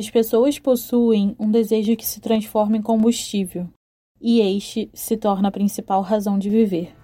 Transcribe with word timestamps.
As 0.00 0.08
pessoas 0.08 0.60
possuem 0.60 1.34
um 1.40 1.50
desejo 1.50 1.96
que 1.96 2.06
se 2.06 2.20
transforma 2.20 2.76
em 2.76 2.80
combustível, 2.80 3.68
e 4.20 4.40
este 4.56 4.88
se 4.94 5.16
torna 5.16 5.48
a 5.48 5.50
principal 5.50 6.02
razão 6.02 6.38
de 6.38 6.48
viver. 6.48 6.94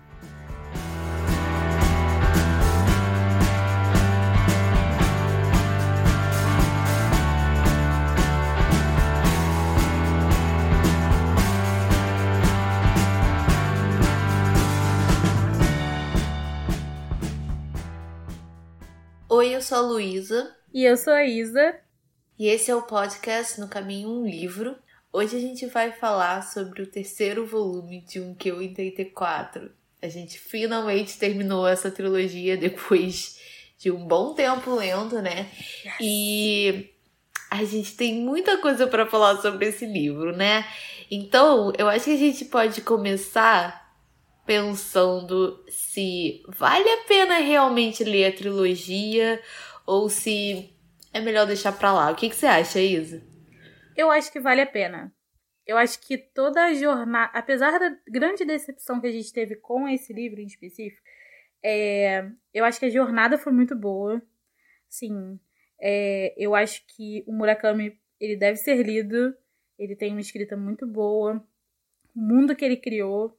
Oi, 19.29 19.53
eu 19.53 19.61
sou 19.61 19.79
a 19.79 19.81
Luísa. 19.81 20.55
E 20.73 20.85
eu 20.85 20.97
sou 20.97 21.13
a 21.13 21.25
Isa. 21.25 21.75
E 22.37 22.49
esse 22.49 22.69
é 22.69 22.75
o 22.75 22.83
podcast 22.83 23.61
No 23.61 23.69
Caminho 23.69 24.09
Um 24.09 24.27
Livro. 24.27 24.75
Hoje 25.13 25.37
a 25.37 25.41
gente 25.41 25.67
vai 25.67 25.93
falar 25.93 26.43
sobre 26.43 26.83
o 26.83 26.87
terceiro 26.87 27.47
volume 27.47 28.01
de 28.01 28.19
Um 28.19 28.35
Que 28.35 28.49
Eu 28.49 28.57
84. 28.57 29.71
A 30.03 30.09
gente 30.09 30.37
finalmente 30.37 31.17
terminou 31.17 31.65
essa 31.65 31.93
trilogia 31.93 32.57
depois 32.59 33.39
de 33.79 33.93
um 33.93 34.05
bom 34.05 34.35
tempo 34.35 34.75
lendo, 34.75 35.23
né? 35.23 35.49
Yes. 35.85 35.95
E 36.01 36.91
a 37.49 37.65
gente 37.65 37.95
tem 37.95 38.15
muita 38.15 38.59
coisa 38.59 38.89
para 38.89 39.07
falar 39.07 39.41
sobre 39.41 39.69
esse 39.69 39.87
livro, 39.87 40.37
né? 40.37 40.67
Então, 41.09 41.73
eu 41.79 41.89
acho 41.89 42.07
que 42.07 42.15
a 42.15 42.19
gente 42.19 42.47
pode 42.47 42.81
começar 42.81 43.95
pensando 44.45 45.65
se 45.69 46.43
vale 46.49 46.89
a 46.89 47.05
pena 47.07 47.39
realmente 47.39 48.03
ler 48.03 48.27
a 48.27 48.37
trilogia 48.37 49.41
ou 49.87 50.09
se 50.09 50.74
é 51.15 51.21
melhor 51.21 51.47
deixar 51.47 51.73
pra 51.73 51.93
lá. 51.93 52.11
O 52.11 52.17
que, 52.17 52.29
que 52.29 52.35
você 52.35 52.45
acha, 52.45 52.81
Isa? 52.81 53.23
Eu 53.97 54.11
acho 54.11 54.33
que 54.33 54.41
vale 54.41 54.61
a 54.61 54.67
pena. 54.67 55.15
Eu 55.65 55.79
acho 55.79 56.01
que 56.01 56.19
toda 56.19 56.65
a 56.65 56.75
jornada, 56.75 57.31
apesar 57.33 57.79
da 57.79 57.97
grande 58.09 58.45
decepção 58.45 59.01
que 59.01 59.07
a 59.07 59.13
gente 59.13 59.33
teve 59.33 59.55
com 59.57 59.89
esse 59.89 60.13
livro 60.13 60.41
em 60.41 60.47
específico, 60.47 61.01
é, 61.63 62.29
eu 62.53 62.65
acho 62.65 62.79
que 62.79 62.87
a 62.87 62.91
jornada 62.91 63.39
foi 63.39 63.53
muito 63.53 63.75
boa. 63.75 64.21
Sim, 64.89 65.39
é, 65.81 66.35
eu 66.37 66.55
acho 66.55 66.85
que 66.89 67.25
o 67.27 67.33
Murakami 67.33 67.99
ele 68.21 68.37
deve 68.37 68.57
ser 68.57 68.83
lido. 68.85 69.35
Ele 69.79 69.97
tem 69.97 70.11
uma 70.11 70.21
escrita 70.21 70.57
muito 70.57 70.87
boa. 70.87 71.43
O 72.15 72.21
mundo 72.21 72.55
que 72.55 72.65
ele 72.65 72.77
criou 72.77 73.39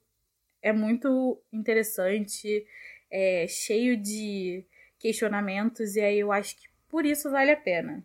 é 0.62 0.72
muito 0.72 1.42
interessante, 1.52 2.66
é 3.12 3.46
cheio 3.48 3.96
de 3.96 4.66
questionamentos, 4.98 5.96
e 5.96 6.02
aí 6.02 6.20
eu 6.20 6.32
acho 6.32 6.56
que 6.56 6.68
por 6.96 7.06
isso 7.06 7.30
vale 7.30 7.52
a 7.52 7.58
pena. 7.58 8.02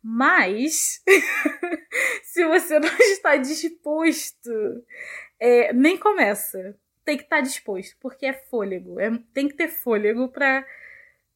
Mas, 0.00 1.02
se 2.22 2.46
você 2.46 2.78
não 2.78 2.88
está 3.00 3.34
disposto, 3.34 4.48
é, 5.40 5.72
nem 5.72 5.98
começa. 5.98 6.76
Tem 7.04 7.16
que 7.16 7.24
estar 7.24 7.40
disposto, 7.40 7.96
porque 7.98 8.26
é 8.26 8.32
fôlego. 8.32 9.00
É, 9.00 9.10
tem 9.34 9.48
que 9.48 9.54
ter 9.54 9.66
fôlego 9.66 10.28
para 10.28 10.64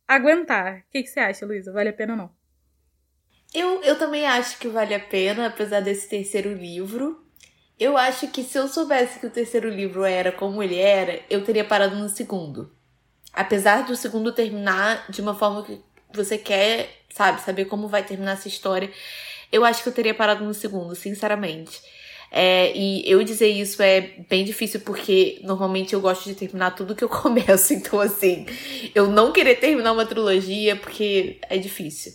aguentar. 0.07 0.85
O 0.87 0.93
que, 0.93 1.03
que 1.03 1.09
você 1.09 1.19
acha, 1.19 1.45
Luísa? 1.45 1.73
Vale 1.73 1.89
a 1.89 1.93
pena 1.93 2.13
ou 2.13 2.19
não? 2.19 2.31
Eu, 3.53 3.83
eu 3.83 3.99
também 3.99 4.25
acho 4.25 4.57
que 4.61 4.69
vale 4.69 4.95
a 4.95 5.01
pena, 5.01 5.49
apesar 5.49 5.81
desse 5.81 6.09
terceiro 6.09 6.55
livro. 6.55 7.27
Eu 7.81 7.97
acho 7.97 8.29
que 8.29 8.45
se 8.45 8.57
eu 8.57 8.69
soubesse 8.69 9.19
que 9.19 9.27
o 9.27 9.31
terceiro 9.31 9.69
livro 9.69 10.05
era 10.05 10.31
como 10.31 10.63
ele 10.63 10.79
era, 10.79 11.21
eu 11.29 11.43
teria 11.43 11.65
parado 11.65 11.97
no 11.97 12.09
segundo. 12.09 12.73
Apesar 13.33 13.87
do 13.87 13.97
segundo 13.97 14.31
terminar 14.31 15.11
de 15.11 15.21
uma 15.21 15.35
forma 15.35 15.65
que 15.65 15.83
você 16.17 16.39
quer, 16.39 17.05
sabe, 17.15 17.41
saber 17.41 17.67
como 17.67 17.89
vai 17.89 18.03
terminar 18.03 18.33
essa 18.33 18.49
história, 18.49 18.91
eu 19.51 19.65
acho 19.65 19.83
que 19.83 19.89
eu 19.89 19.93
teria 19.93 20.15
parado 20.15 20.45
no 20.45 20.55
segundo, 20.55 20.95
sinceramente. 20.95 21.81
É, 22.35 22.73
e 22.75 23.03
eu 23.07 23.23
dizer 23.23 23.49
isso 23.49 23.83
é 23.83 24.15
bem 24.27 24.43
difícil 24.43 24.81
porque 24.81 25.39
normalmente 25.43 25.93
eu 25.93 26.01
gosto 26.01 26.25
de 26.25 26.35
terminar 26.35 26.71
tudo 26.71 26.95
que 26.95 27.05
eu 27.05 27.09
começo. 27.11 27.75
Então, 27.75 28.01
assim, 28.01 28.47
eu 28.95 29.07
não 29.09 29.33
querer 29.33 29.57
terminar 29.57 29.93
uma 29.93 30.07
trilogia 30.07 30.75
porque 30.75 31.39
é 31.49 31.59
difícil. 31.59 32.13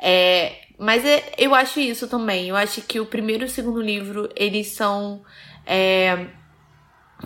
É, 0.00 0.52
mas 0.78 1.04
é, 1.04 1.32
eu 1.36 1.54
acho 1.54 1.80
isso 1.80 2.06
também. 2.06 2.48
Eu 2.48 2.56
acho 2.56 2.80
que 2.82 3.00
o 3.00 3.06
primeiro 3.06 3.42
e 3.42 3.46
o 3.46 3.50
segundo 3.50 3.80
livro, 3.80 4.28
eles 4.36 4.68
são 4.68 5.24
é, 5.66 6.26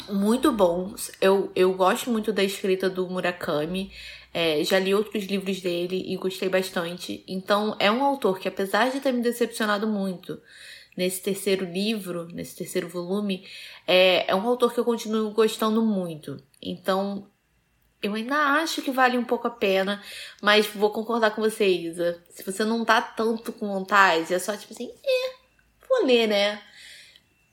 muito 0.09 0.51
bons. 0.51 1.11
Eu, 1.21 1.53
eu 1.55 1.75
gosto 1.75 2.11
muito 2.11 2.33
da 2.33 2.43
escrita 2.43 2.89
do 2.89 3.07
Murakami. 3.09 3.93
É, 4.33 4.63
já 4.63 4.79
li 4.79 4.95
outros 4.95 5.25
livros 5.25 5.61
dele 5.61 6.05
e 6.07 6.17
gostei 6.17 6.49
bastante. 6.49 7.25
Então, 7.27 7.77
é 7.79 7.91
um 7.91 8.05
autor 8.05 8.39
que, 8.39 8.49
apesar 8.49 8.91
de 8.91 9.01
ter 9.01 9.13
me 9.13 9.23
decepcionado 9.23 9.87
muito 9.87 10.41
nesse 10.97 11.21
terceiro 11.23 11.65
livro, 11.65 12.27
nesse 12.27 12.57
terceiro 12.57 12.89
volume, 12.89 13.47
é, 13.87 14.31
é 14.31 14.35
um 14.35 14.47
autor 14.47 14.73
que 14.73 14.79
eu 14.79 14.85
continuo 14.85 15.33
gostando 15.33 15.83
muito. 15.83 16.37
Então, 16.63 17.29
eu 18.03 18.15
ainda 18.15 18.37
acho 18.63 18.83
que 18.83 18.91
vale 18.91 19.19
um 19.19 19.25
pouco 19.25 19.47
a 19.47 19.51
pena, 19.51 20.03
mas 20.41 20.67
vou 20.67 20.91
concordar 20.91 21.35
com 21.35 21.43
você, 21.43 21.67
Isa. 21.67 22.23
Se 22.31 22.43
você 22.43 22.65
não 22.65 22.85
tá 22.85 23.03
tanto 23.03 23.53
com 23.53 23.69
vontade, 23.69 24.33
é 24.33 24.39
só 24.39 24.57
tipo 24.57 24.73
assim, 24.73 24.91
é, 25.05 25.35
vou 25.89 26.07
ler, 26.07 26.27
né? 26.27 26.63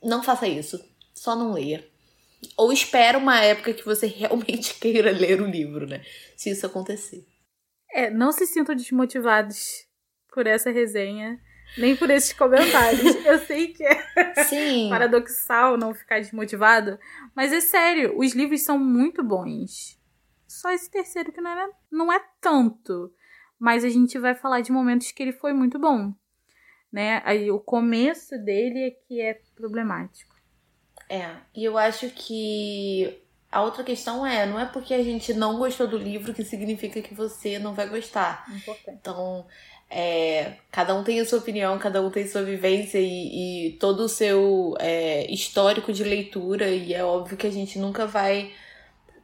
Não 0.02 0.22
faça 0.22 0.46
isso. 0.46 0.82
Só 1.12 1.34
não 1.34 1.52
leia. 1.52 1.86
Ou 2.56 2.72
espera 2.72 3.18
uma 3.18 3.40
época 3.40 3.72
que 3.72 3.84
você 3.84 4.06
realmente 4.08 4.78
queira 4.78 5.10
ler 5.10 5.40
o 5.40 5.46
livro, 5.46 5.86
né? 5.86 6.02
Se 6.36 6.50
isso 6.50 6.66
acontecer. 6.66 7.26
É, 7.90 8.10
não 8.10 8.32
se 8.32 8.46
sintam 8.46 8.74
desmotivados 8.74 9.86
por 10.32 10.46
essa 10.46 10.70
resenha, 10.70 11.40
nem 11.76 11.96
por 11.96 12.10
esses 12.10 12.32
comentários. 12.32 13.02
Eu 13.24 13.38
sei 13.40 13.68
que 13.68 13.84
é 13.84 14.44
Sim. 14.44 14.88
paradoxal 14.90 15.76
não 15.76 15.94
ficar 15.94 16.20
desmotivado, 16.20 16.98
mas 17.34 17.52
é 17.52 17.60
sério, 17.60 18.18
os 18.18 18.34
livros 18.34 18.62
são 18.62 18.78
muito 18.78 19.22
bons. 19.22 19.98
Só 20.46 20.70
esse 20.70 20.90
terceiro 20.90 21.32
que 21.32 21.40
não 21.40 21.50
é, 21.50 21.70
não 21.90 22.12
é 22.12 22.20
tanto. 22.40 23.12
Mas 23.58 23.84
a 23.84 23.88
gente 23.88 24.18
vai 24.18 24.34
falar 24.34 24.60
de 24.60 24.70
momentos 24.70 25.10
que 25.10 25.22
ele 25.22 25.32
foi 25.32 25.52
muito 25.52 25.78
bom. 25.78 26.14
Né? 26.92 27.20
Aí 27.24 27.50
o 27.50 27.58
começo 27.58 28.38
dele 28.38 28.86
é 28.86 28.90
que 28.90 29.20
é 29.20 29.40
problemático. 29.54 30.37
É, 31.08 31.30
e 31.54 31.64
eu 31.64 31.78
acho 31.78 32.10
que 32.10 33.18
a 33.50 33.62
outra 33.62 33.82
questão 33.82 34.26
é, 34.26 34.44
não 34.44 34.60
é 34.60 34.66
porque 34.66 34.92
a 34.92 35.02
gente 35.02 35.32
não 35.32 35.58
gostou 35.58 35.86
do 35.86 35.96
livro 35.96 36.34
que 36.34 36.44
significa 36.44 37.00
que 37.00 37.14
você 37.14 37.58
não 37.58 37.74
vai 37.74 37.88
gostar. 37.88 38.44
Importante. 38.54 38.98
Então, 39.00 39.46
é, 39.90 40.54
cada 40.70 40.94
um 40.94 41.02
tem 41.02 41.18
a 41.18 41.24
sua 41.24 41.38
opinião, 41.38 41.78
cada 41.78 42.02
um 42.02 42.10
tem 42.10 42.26
sua 42.26 42.42
vivência 42.42 42.98
e, 42.98 43.68
e 43.68 43.72
todo 43.78 44.00
o 44.00 44.08
seu 44.08 44.74
é, 44.78 45.30
histórico 45.32 45.92
de 45.92 46.04
leitura, 46.04 46.68
e 46.68 46.92
é 46.92 47.02
óbvio 47.02 47.38
que 47.38 47.46
a 47.46 47.52
gente 47.52 47.78
nunca 47.78 48.06
vai 48.06 48.52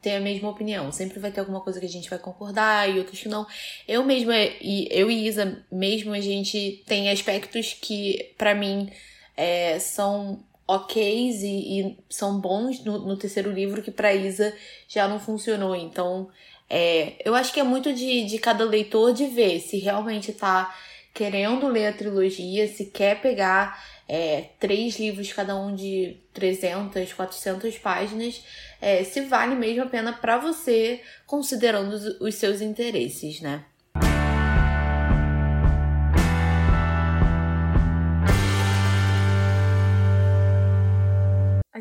ter 0.00 0.16
a 0.16 0.20
mesma 0.20 0.48
opinião. 0.48 0.90
Sempre 0.90 1.18
vai 1.18 1.30
ter 1.30 1.40
alguma 1.40 1.60
coisa 1.60 1.78
que 1.78 1.86
a 1.86 1.90
gente 1.90 2.08
vai 2.08 2.18
concordar 2.18 2.88
e 2.88 2.98
outras 2.98 3.20
que 3.20 3.28
não. 3.28 3.46
Eu 3.86 4.04
mesma, 4.04 4.34
e 4.38 4.88
eu 4.90 5.10
e 5.10 5.26
Isa 5.26 5.62
mesmo, 5.70 6.14
a 6.14 6.20
gente 6.20 6.82
tem 6.86 7.10
aspectos 7.10 7.74
que, 7.74 8.34
para 8.38 8.54
mim, 8.54 8.90
é, 9.36 9.78
são 9.78 10.42
ok 10.66 11.02
e, 11.02 11.80
e 11.80 11.98
são 12.08 12.40
bons 12.40 12.82
no, 12.84 12.98
no, 12.98 13.16
terceiro 13.16 13.50
livro 13.50 13.82
que 13.82 13.90
para 13.90 14.14
Isa 14.14 14.54
já 14.88 15.06
não 15.06 15.20
funcionou. 15.20 15.74
Então, 15.76 16.28
é, 16.68 17.16
eu 17.24 17.34
acho 17.34 17.52
que 17.52 17.60
é 17.60 17.64
muito 17.64 17.92
de, 17.92 18.24
de 18.24 18.38
cada 18.38 18.64
leitor 18.64 19.12
de 19.12 19.26
ver 19.26 19.60
se 19.60 19.78
realmente 19.78 20.32
tá 20.32 20.74
querendo 21.12 21.68
ler 21.68 21.86
a 21.88 21.92
trilogia, 21.92 22.66
se 22.66 22.86
quer 22.86 23.20
pegar 23.20 23.80
é, 24.08 24.48
três 24.58 24.98
livros, 24.98 25.32
cada 25.32 25.56
um 25.56 25.74
de 25.74 26.16
300, 26.32 27.12
400 27.12 27.78
páginas, 27.78 28.42
é, 28.80 29.04
se 29.04 29.20
vale 29.22 29.54
mesmo 29.54 29.84
a 29.84 29.86
pena 29.86 30.12
para 30.12 30.38
você, 30.38 31.00
considerando 31.26 31.92
os, 31.92 32.20
os 32.20 32.34
seus 32.34 32.60
interesses, 32.60 33.40
né? 33.40 33.64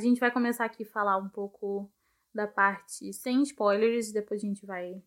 Gente 0.04 0.20
vai 0.20 0.32
começar 0.32 0.66
aqui 0.66 0.84
a 0.84 0.88
falar 0.88 1.18
um 1.18 1.30
pouco 1.30 1.92
da 2.34 2.48
parte 2.48 3.14
sem 3.14 3.44
spoilers, 3.44 4.12
depois 4.12 4.44
a 4.44 4.48
gente 4.48 4.66
vai 4.66 5.02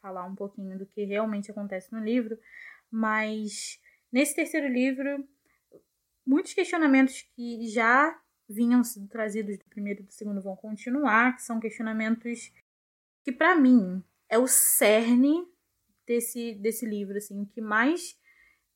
falar 0.00 0.24
um 0.26 0.34
pouquinho 0.34 0.78
do 0.78 0.86
que 0.86 1.04
realmente 1.04 1.50
acontece 1.50 1.92
no 1.92 1.98
livro, 1.98 2.38
mas 2.90 3.80
nesse 4.12 4.34
terceiro 4.34 4.68
livro, 4.68 5.26
muitos 6.26 6.52
questionamentos 6.52 7.22
que 7.34 7.66
já 7.68 8.20
vinham 8.48 8.84
sendo 8.84 9.08
trazidos 9.08 9.58
do 9.58 9.64
primeiro 9.64 10.02
e 10.02 10.04
do 10.04 10.12
segundo 10.12 10.42
vão 10.42 10.54
continuar, 10.54 11.34
que 11.34 11.42
são 11.42 11.58
questionamentos 11.58 12.52
que 13.22 13.32
para 13.32 13.56
mim 13.56 14.04
é 14.28 14.38
o 14.38 14.46
cerne 14.46 15.46
desse, 16.06 16.54
desse 16.54 16.84
livro, 16.84 17.16
assim, 17.16 17.40
o 17.40 17.46
que 17.46 17.60
mais 17.60 18.18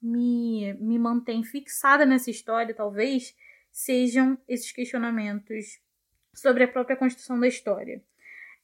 me, 0.01 0.73
me 0.75 0.99
mantém 0.99 1.45
fixada 1.45 2.07
nessa 2.07 2.31
história, 2.31 2.75
talvez, 2.75 3.37
sejam 3.79 4.37
esses 4.49 4.73
questionamentos 4.73 5.81
sobre 6.35 6.65
a 6.65 6.69
própria 6.69 6.97
construção 6.97 7.39
da 7.39 7.47
história. 7.47 8.03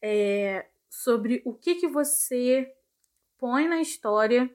É, 0.03 0.67
sobre 0.91 1.41
o 1.45 1.55
que, 1.55 1.77
que 1.77 1.87
você 1.87 2.75
põe 3.39 3.69
na 3.69 3.81
história, 3.81 4.51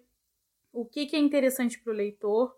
o 0.74 0.84
que, 0.84 1.06
que 1.06 1.16
é 1.16 1.20
interessante 1.20 1.80
para 1.80 1.94
o 1.94 1.96
leitor 1.96 2.54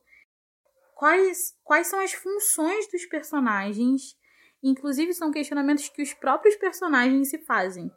quais, 0.96 1.56
quais 1.64 1.88
são 1.88 2.00
as 2.00 2.14
funções 2.14 2.90
dos 2.92 3.06
personagens. 3.06 4.18
Inclusive, 4.64 5.14
são 5.14 5.32
questionamentos 5.32 5.88
que 5.88 6.02
os 6.02 6.12
próprios 6.12 6.56
personagens 6.56 7.30
se 7.30 7.38
fazem. 7.38 7.92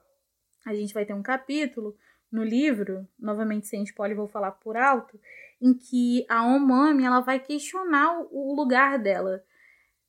A 0.66 0.74
gente 0.74 0.92
vai 0.92 1.06
ter 1.06 1.14
um 1.14 1.22
capítulo 1.22 1.96
no 2.30 2.44
livro, 2.44 3.08
novamente 3.18 3.68
sem 3.68 3.82
spoiler, 3.84 4.16
vou 4.16 4.28
falar 4.28 4.52
por 4.52 4.76
alto, 4.76 5.18
em 5.62 5.72
que 5.72 6.26
a 6.28 6.44
Omami 6.44 7.04
ela 7.04 7.20
vai 7.20 7.40
questionar 7.40 8.20
o 8.30 8.54
lugar 8.54 8.98
dela 8.98 9.42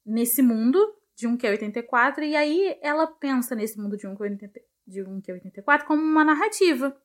nesse 0.05 0.41
mundo 0.41 0.79
de 1.15 1.27
1 1.27 1.37
que 1.37 1.47
é 1.47 1.51
84, 1.51 2.23
e 2.23 2.35
aí 2.35 2.77
ela 2.81 3.07
pensa 3.07 3.55
nesse 3.55 3.79
mundo 3.79 3.97
de 3.97 4.05
1 4.05 4.15
que 4.15 4.23
é 4.23 4.25
80, 4.27 4.61
de 4.85 5.01
1 5.01 5.21
que 5.21 5.31
é 5.31 5.33
84 5.33 5.87
como 5.87 6.01
uma 6.01 6.23
narrativa. 6.23 6.95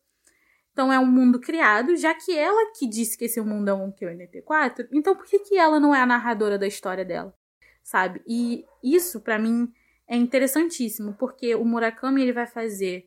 Então 0.72 0.92
é 0.92 0.98
um 0.98 1.06
mundo 1.06 1.40
criado, 1.40 1.96
já 1.96 2.14
que 2.14 2.36
ela 2.36 2.72
que 2.72 2.86
disse 2.86 3.16
que 3.16 3.24
esse 3.24 3.40
mundo 3.40 3.68
é 3.68 3.74
um 3.74 3.90
Q84, 3.90 4.88
então 4.92 5.14
por 5.16 5.26
que, 5.26 5.38
que 5.40 5.56
ela 5.56 5.80
não 5.80 5.94
é 5.94 6.00
a 6.00 6.06
narradora 6.06 6.58
da 6.58 6.66
história 6.66 7.04
dela? 7.04 7.34
Sabe? 7.82 8.22
E 8.26 8.64
isso 8.82 9.20
para 9.20 9.38
mim 9.38 9.72
é 10.06 10.16
interessantíssimo, 10.16 11.14
porque 11.14 11.54
o 11.54 11.64
Murakami 11.64 12.22
ele 12.22 12.32
vai 12.32 12.46
fazer 12.46 13.06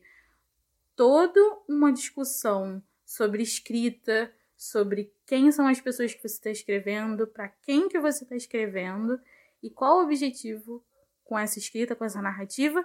toda 0.94 1.40
uma 1.68 1.92
discussão 1.92 2.82
sobre 3.04 3.42
escrita, 3.42 4.32
sobre 4.56 5.12
quem 5.26 5.50
são 5.50 5.66
as 5.66 5.80
pessoas 5.80 6.14
que 6.14 6.20
você 6.20 6.34
está 6.34 6.50
escrevendo, 6.50 7.26
para 7.26 7.48
quem 7.48 7.88
que 7.88 7.98
você 7.98 8.24
está 8.24 8.36
escrevendo 8.36 9.18
e 9.64 9.70
qual 9.70 9.98
o 9.98 10.02
objetivo 10.02 10.84
com 11.24 11.38
essa 11.38 11.58
escrita, 11.58 11.96
com 11.96 12.04
essa 12.04 12.20
narrativa, 12.20 12.84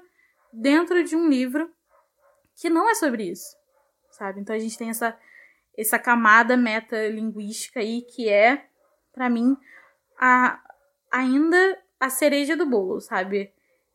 dentro 0.53 1.03
de 1.03 1.15
um 1.15 1.27
livro 1.27 1.69
que 2.55 2.69
não 2.69 2.89
é 2.89 2.95
sobre 2.95 3.23
isso 3.29 3.59
sabe? 4.11 4.41
Então 4.41 4.55
a 4.55 4.59
gente 4.59 4.77
tem 4.77 4.89
essa, 4.89 5.17
essa 5.77 5.97
camada 5.97 6.57
metalinguística 6.57 7.79
aí 7.79 8.01
que 8.01 8.27
é, 8.29 8.65
para 9.13 9.29
mim, 9.29 9.55
a, 10.19 10.61
ainda 11.11 11.81
a 11.99 12.09
cereja 12.09 12.55
do 12.55 12.65
bolo, 12.65 12.99
sabe? 12.99 13.51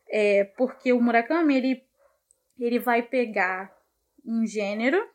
É, 0.09 0.43
porque 0.57 0.91
o 0.91 1.01
Murakami, 1.01 1.55
ele, 1.55 1.83
ele 2.59 2.79
vai 2.79 3.01
pegar 3.01 3.75
um 4.25 4.45
gênero 4.45 5.07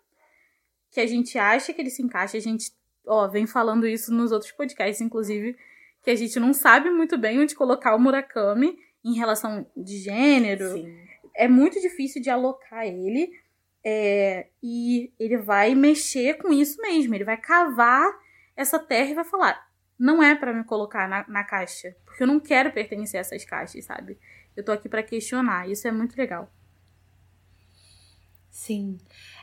que 0.90 1.00
a 1.00 1.06
gente 1.06 1.38
acha 1.38 1.72
que 1.72 1.80
ele 1.80 1.90
se 1.90 2.02
encaixa, 2.02 2.36
a 2.36 2.40
gente, 2.40 2.72
ó, 3.06 3.28
vem 3.28 3.46
falando 3.46 3.86
isso 3.86 4.12
nos 4.12 4.32
outros 4.32 4.50
podcasts, 4.52 5.00
inclusive, 5.00 5.56
que 6.02 6.10
a 6.10 6.16
gente 6.16 6.38
não 6.40 6.52
sabe 6.52 6.90
muito 6.90 7.18
bem 7.18 7.40
onde 7.40 7.54
colocar 7.54 7.94
o 7.94 7.98
Murakami 7.98 8.78
em 9.04 9.14
relação 9.14 9.66
de 9.76 9.98
gênero. 9.98 10.72
Sim. 10.72 10.96
É 11.34 11.48
muito 11.48 11.80
difícil 11.80 12.20
de 12.20 12.28
alocar 12.28 12.86
ele, 12.86 13.30
é, 13.84 14.48
e 14.62 15.12
ele 15.18 15.38
vai 15.38 15.74
mexer 15.74 16.34
com 16.34 16.52
isso 16.52 16.80
mesmo. 16.80 17.14
Ele 17.14 17.24
vai 17.24 17.36
cavar 17.36 18.10
essa 18.56 18.78
terra 18.78 19.10
e 19.10 19.14
vai 19.14 19.24
falar: 19.24 19.70
não 19.98 20.22
é 20.22 20.34
para 20.34 20.52
me 20.52 20.64
colocar 20.64 21.08
na, 21.08 21.26
na, 21.28 21.44
caixa, 21.44 21.96
porque 22.04 22.22
eu 22.22 22.26
não 22.26 22.40
quero 22.40 22.72
pertencer 22.72 23.18
a 23.18 23.20
essas 23.20 23.44
caixas, 23.44 23.84
sabe? 23.84 24.18
Eu 24.56 24.64
tô 24.64 24.72
aqui 24.72 24.88
para 24.88 25.02
questionar. 25.02 25.68
Isso 25.68 25.86
é 25.88 25.92
muito 25.92 26.16
legal. 26.16 26.52
Sim. 28.50 28.98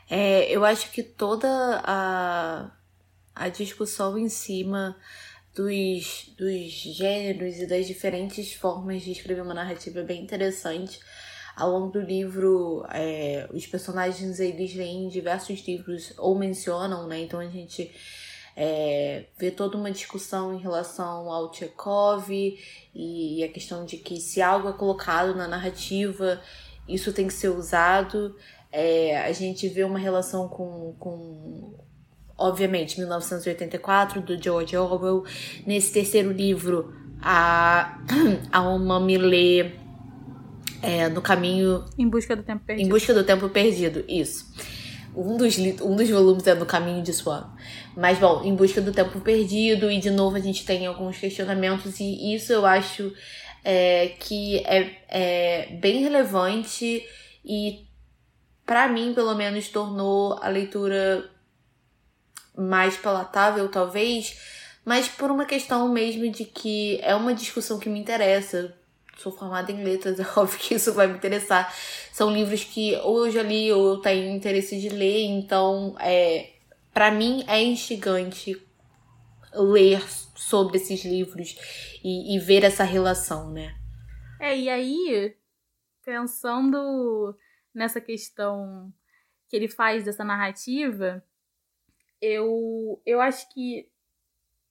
É, 0.08 0.50
eu 0.50 0.64
acho 0.64 0.92
que 0.92 1.02
toda 1.02 1.48
a, 1.84 2.70
a 3.34 3.48
discussão 3.48 4.16
em 4.16 4.28
cima 4.28 4.96
dos, 5.58 6.30
dos 6.38 6.70
gêneros 6.70 7.56
e 7.58 7.66
das 7.66 7.84
diferentes 7.88 8.52
formas 8.52 9.02
de 9.02 9.10
escrever 9.10 9.42
uma 9.42 9.52
narrativa 9.52 10.04
bem 10.04 10.22
interessante 10.22 11.00
ao 11.56 11.72
longo 11.72 11.90
do 11.90 12.00
livro, 12.00 12.86
é, 12.92 13.48
os 13.52 13.66
personagens 13.66 14.38
eles 14.38 14.72
leem 14.76 15.08
diversos 15.08 15.66
livros 15.66 16.12
ou 16.16 16.38
mencionam, 16.38 17.08
né? 17.08 17.18
Então 17.18 17.40
a 17.40 17.48
gente 17.48 17.90
é, 18.56 19.24
vê 19.36 19.50
toda 19.50 19.76
uma 19.76 19.90
discussão 19.90 20.54
em 20.54 20.60
relação 20.60 21.28
ao 21.28 21.50
Tchekov 21.50 22.30
e 22.94 23.42
a 23.42 23.48
questão 23.48 23.84
de 23.84 23.96
que 23.96 24.20
se 24.20 24.40
algo 24.40 24.68
é 24.68 24.72
colocado 24.72 25.34
na 25.34 25.48
narrativa, 25.48 26.40
isso 26.88 27.12
tem 27.12 27.26
que 27.26 27.34
ser 27.34 27.48
usado. 27.48 28.36
É, 28.70 29.20
a 29.22 29.32
gente 29.32 29.68
vê 29.68 29.82
uma 29.82 29.98
relação 29.98 30.46
com, 30.48 30.94
com 31.00 31.74
obviamente, 32.38 32.98
1984, 32.98 34.22
do 34.22 34.40
George 34.40 34.76
Orwell. 34.76 35.24
Nesse 35.66 35.92
terceiro 35.92 36.30
livro, 36.30 36.94
a, 37.20 37.98
a 38.52 38.62
uma 38.62 39.00
me 39.00 39.18
lê 39.18 39.72
é, 40.80 41.08
no 41.08 41.20
caminho. 41.20 41.84
Em 41.98 42.08
busca 42.08 42.36
do 42.36 42.42
tempo 42.42 42.64
perdido. 42.64 42.86
Em 42.86 42.88
busca 42.88 43.12
do 43.12 43.24
tempo 43.24 43.48
perdido, 43.48 44.04
isso. 44.08 44.46
Um 45.16 45.36
dos, 45.36 45.58
um 45.58 45.96
dos 45.96 46.08
volumes 46.08 46.46
é 46.46 46.54
no 46.54 46.64
caminho 46.64 47.02
de 47.02 47.12
Swan. 47.12 47.50
Mas, 47.96 48.18
bom, 48.18 48.44
em 48.44 48.54
busca 48.54 48.80
do 48.80 48.92
tempo 48.92 49.20
perdido, 49.20 49.90
e 49.90 49.98
de 49.98 50.10
novo 50.10 50.36
a 50.36 50.40
gente 50.40 50.64
tem 50.64 50.86
alguns 50.86 51.18
questionamentos, 51.18 51.98
e 51.98 52.34
isso 52.34 52.52
eu 52.52 52.64
acho 52.64 53.12
é, 53.64 54.12
que 54.20 54.58
é, 54.58 54.98
é 55.08 55.76
bem 55.80 56.02
relevante 56.02 57.04
e, 57.44 57.88
para 58.64 58.86
mim, 58.86 59.12
pelo 59.12 59.34
menos, 59.34 59.68
tornou 59.68 60.38
a 60.40 60.48
leitura 60.48 61.28
mais 62.58 62.96
palatável, 62.96 63.68
talvez, 63.70 64.36
mas 64.84 65.08
por 65.08 65.30
uma 65.30 65.44
questão 65.44 65.88
mesmo 65.88 66.30
de 66.30 66.44
que 66.44 66.98
é 67.02 67.14
uma 67.14 67.32
discussão 67.32 67.78
que 67.78 67.88
me 67.88 67.98
interessa 68.00 68.74
sou 69.18 69.32
formada 69.32 69.70
em 69.72 69.82
letras, 69.82 70.18
é 70.20 70.26
óbvio 70.36 70.58
que 70.58 70.74
isso 70.74 70.94
vai 70.94 71.06
me 71.06 71.16
interessar. 71.16 71.74
São 72.12 72.30
livros 72.30 72.64
que 72.64 72.96
ou 72.96 73.26
eu 73.26 73.32
já 73.32 73.42
li 73.42 73.70
ou 73.72 73.94
eu 73.94 73.96
tenho 73.98 74.34
interesse 74.34 74.80
de 74.80 74.88
ler, 74.88 75.24
então 75.26 75.96
é, 76.00 76.52
para 76.94 77.10
mim 77.10 77.44
é 77.46 77.62
instigante 77.62 78.60
ler 79.52 80.02
sobre 80.36 80.76
esses 80.76 81.04
livros 81.04 81.56
e, 82.02 82.36
e 82.36 82.38
ver 82.38 82.64
essa 82.64 82.84
relação, 82.84 83.50
né? 83.50 83.74
É, 84.40 84.56
e 84.56 84.68
aí, 84.68 85.34
pensando 86.04 87.36
nessa 87.74 88.00
questão 88.00 88.92
que 89.48 89.56
ele 89.56 89.68
faz 89.68 90.04
dessa 90.04 90.22
narrativa, 90.22 91.24
eu, 92.20 93.00
eu 93.04 93.20
acho 93.20 93.48
que 93.52 93.88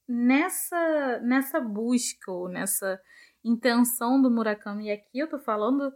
nessa, 0.06 1.20
nessa 1.20 1.60
busca 1.60 2.30
ou 2.30 2.48
nessa 2.48 3.00
intenção 3.44 4.20
do 4.20 4.30
Murakami. 4.30 4.86
E 4.86 4.90
aqui 4.90 5.18
eu 5.18 5.28
tô 5.28 5.38
falando, 5.38 5.92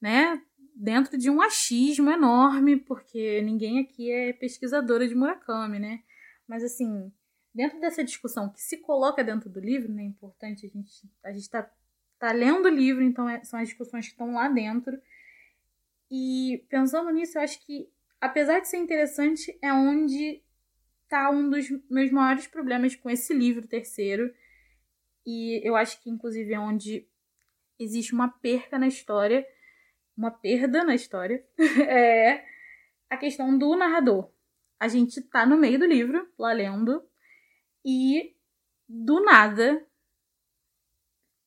né, 0.00 0.42
dentro 0.74 1.16
de 1.16 1.30
um 1.30 1.40
achismo 1.40 2.10
enorme, 2.10 2.76
porque 2.76 3.40
ninguém 3.42 3.80
aqui 3.80 4.10
é 4.10 4.32
pesquisadora 4.32 5.06
de 5.06 5.14
Murakami, 5.14 5.78
né? 5.78 6.02
Mas 6.46 6.62
assim, 6.64 7.12
dentro 7.54 7.80
dessa 7.80 8.02
discussão 8.02 8.50
que 8.50 8.60
se 8.60 8.78
coloca 8.78 9.22
dentro 9.22 9.48
do 9.48 9.60
livro, 9.60 9.92
né, 9.92 10.02
é 10.02 10.06
importante 10.06 10.66
a 10.66 10.68
gente 10.68 11.10
a 11.22 11.32
gente 11.32 11.48
tá, 11.48 11.70
tá 12.18 12.32
lendo 12.32 12.66
o 12.66 12.70
livro, 12.70 13.02
então 13.02 13.28
é, 13.28 13.42
são 13.44 13.58
as 13.60 13.68
discussões 13.68 14.06
que 14.06 14.12
estão 14.12 14.34
lá 14.34 14.48
dentro. 14.48 15.00
E 16.10 16.64
pensando 16.68 17.10
nisso, 17.10 17.38
eu 17.38 17.42
acho 17.42 17.64
que 17.64 17.88
apesar 18.20 18.60
de 18.60 18.68
ser 18.68 18.78
interessante, 18.78 19.56
é 19.60 19.72
onde 19.72 20.42
tá 21.14 21.30
um 21.30 21.48
dos 21.48 21.68
meus 21.88 22.10
maiores 22.10 22.48
problemas 22.48 22.96
com 22.96 23.08
esse 23.08 23.32
livro 23.32 23.68
terceiro, 23.68 24.34
e 25.24 25.60
eu 25.66 25.76
acho 25.76 26.02
que, 26.02 26.10
inclusive, 26.10 26.52
é 26.52 26.58
onde 26.58 27.06
existe 27.78 28.12
uma 28.12 28.28
perca 28.28 28.76
na 28.80 28.88
história, 28.88 29.46
uma 30.16 30.32
perda 30.32 30.82
na 30.82 30.92
história, 30.92 31.46
é 31.88 32.44
a 33.08 33.16
questão 33.16 33.56
do 33.56 33.76
narrador. 33.76 34.28
A 34.80 34.88
gente 34.88 35.22
tá 35.22 35.46
no 35.46 35.56
meio 35.56 35.78
do 35.78 35.86
livro, 35.86 36.28
lá 36.36 36.52
lendo, 36.52 37.00
e 37.84 38.34
do 38.88 39.20
nada 39.22 39.86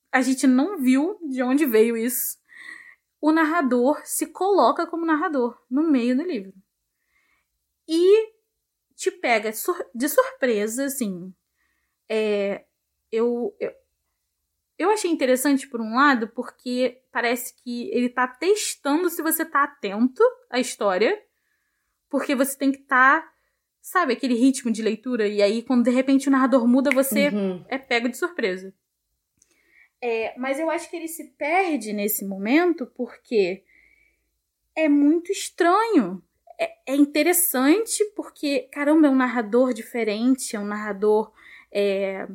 a 0.10 0.22
gente 0.22 0.48
não 0.48 0.78
viu 0.78 1.20
de 1.30 1.44
onde 1.44 1.66
veio 1.66 1.98
isso. 1.98 2.38
O 3.20 3.34
narrador 3.34 4.02
se 4.06 4.28
coloca 4.28 4.88
como 4.88 5.06
narrador 5.06 5.62
no 5.70 5.92
meio 5.92 6.16
do 6.16 6.24
livro. 6.24 6.54
E 7.86 8.37
te 8.98 9.12
pega 9.12 9.52
de 9.94 10.10
surpresa, 10.10 10.86
assim. 10.86 11.32
É, 12.10 12.66
eu, 13.12 13.56
eu, 13.60 13.72
eu 14.78 14.90
achei 14.90 15.10
interessante 15.10 15.70
por 15.70 15.80
um 15.80 15.96
lado, 15.96 16.28
porque 16.30 17.00
parece 17.12 17.56
que 17.64 17.90
ele 17.92 18.10
tá 18.10 18.28
testando 18.28 19.10
se 19.10 19.22
você 19.22 19.46
tá 19.46 19.64
atento 19.64 20.24
à 20.50 20.60
história, 20.60 21.24
porque 22.10 22.34
você 22.36 22.58
tem 22.58 22.72
que 22.72 22.80
estar, 22.80 23.22
tá, 23.22 23.34
sabe, 23.80 24.14
aquele 24.14 24.34
ritmo 24.34 24.72
de 24.72 24.82
leitura, 24.82 25.28
e 25.28 25.44
aí 25.44 25.62
quando 25.62 25.84
de 25.84 25.92
repente 25.92 26.28
o 26.28 26.32
narrador 26.32 26.68
muda, 26.68 26.90
você 26.90 27.30
uhum. 27.30 27.64
é 27.70 27.78
pego 27.78 28.10
de 28.10 28.18
surpresa. 28.18 28.74
É, 30.02 30.38
mas 30.38 30.60
eu 30.60 30.70
acho 30.72 30.90
que 30.90 30.96
ele 30.96 31.08
se 31.08 31.36
perde 31.36 31.94
nesse 31.94 32.26
momento 32.26 32.86
porque 32.96 33.64
é 34.76 34.90
muito 34.90 35.32
estranho. 35.32 36.24
É, 36.60 36.94
é 36.94 36.96
interessante 36.96 38.04
porque, 38.16 38.62
caramba, 38.72 39.08
é 39.08 39.10
um 39.10 39.16
narrador 39.16 39.74
diferente, 39.74 40.56
é 40.56 40.60
um 40.60 40.66
narrador. 40.66 41.32
É, 41.72 42.28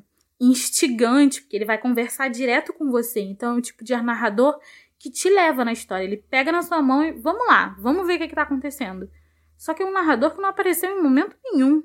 instigante, 0.45 1.41
porque 1.41 1.55
ele 1.55 1.65
vai 1.65 1.79
conversar 1.79 2.29
direto 2.29 2.73
com 2.73 2.91
você. 2.91 3.21
Então 3.21 3.55
é 3.55 3.59
o 3.59 3.63
tipo 3.63 3.85
de 3.85 3.95
narrador 3.95 4.59
que 4.99 5.09
te 5.09 5.31
leva 5.31 5.65
na 5.65 5.73
história. 5.73 6.05
Ele 6.05 6.17
pega 6.17 6.51
na 6.51 6.63
sua 6.63 6.83
mão 6.83 7.03
e 7.05 7.13
vamos 7.13 7.47
lá, 7.47 7.77
vamos 7.79 8.05
ver 8.07 8.17
o 8.17 8.19
que, 8.19 8.25
está 8.25 8.43
acontecendo. 8.43 9.09
Só 9.57 9.73
que 9.73 9.83
é 9.83 9.87
um 9.87 9.93
narrador 9.93 10.33
que 10.33 10.41
não 10.41 10.49
apareceu 10.49 10.91
em 10.91 11.01
momento 11.01 11.37
nenhum. 11.45 11.85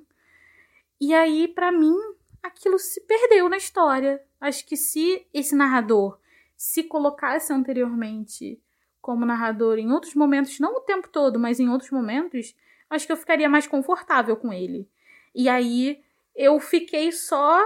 E 0.99 1.13
aí, 1.13 1.47
para 1.47 1.71
mim, 1.71 1.95
aquilo 2.41 2.79
se 2.79 3.01
perdeu 3.01 3.47
na 3.47 3.57
história. 3.57 4.19
Acho 4.41 4.65
que 4.65 4.75
se 4.75 5.27
esse 5.31 5.55
narrador 5.55 6.19
se 6.55 6.83
colocasse 6.83 7.53
anteriormente 7.53 8.59
como 9.07 9.25
narrador 9.25 9.79
em 9.79 9.89
outros 9.89 10.13
momentos, 10.15 10.59
não 10.59 10.75
o 10.75 10.81
tempo 10.81 11.07
todo, 11.07 11.39
mas 11.39 11.61
em 11.61 11.69
outros 11.69 11.91
momentos, 11.91 12.53
acho 12.89 13.05
que 13.05 13.11
eu 13.13 13.15
ficaria 13.15 13.47
mais 13.47 13.65
confortável 13.65 14.35
com 14.35 14.51
ele. 14.51 14.85
E 15.33 15.47
aí 15.47 16.03
eu 16.35 16.59
fiquei 16.59 17.13
só. 17.13 17.57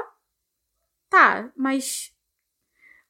Tá, 1.10 1.52
mas 1.58 2.16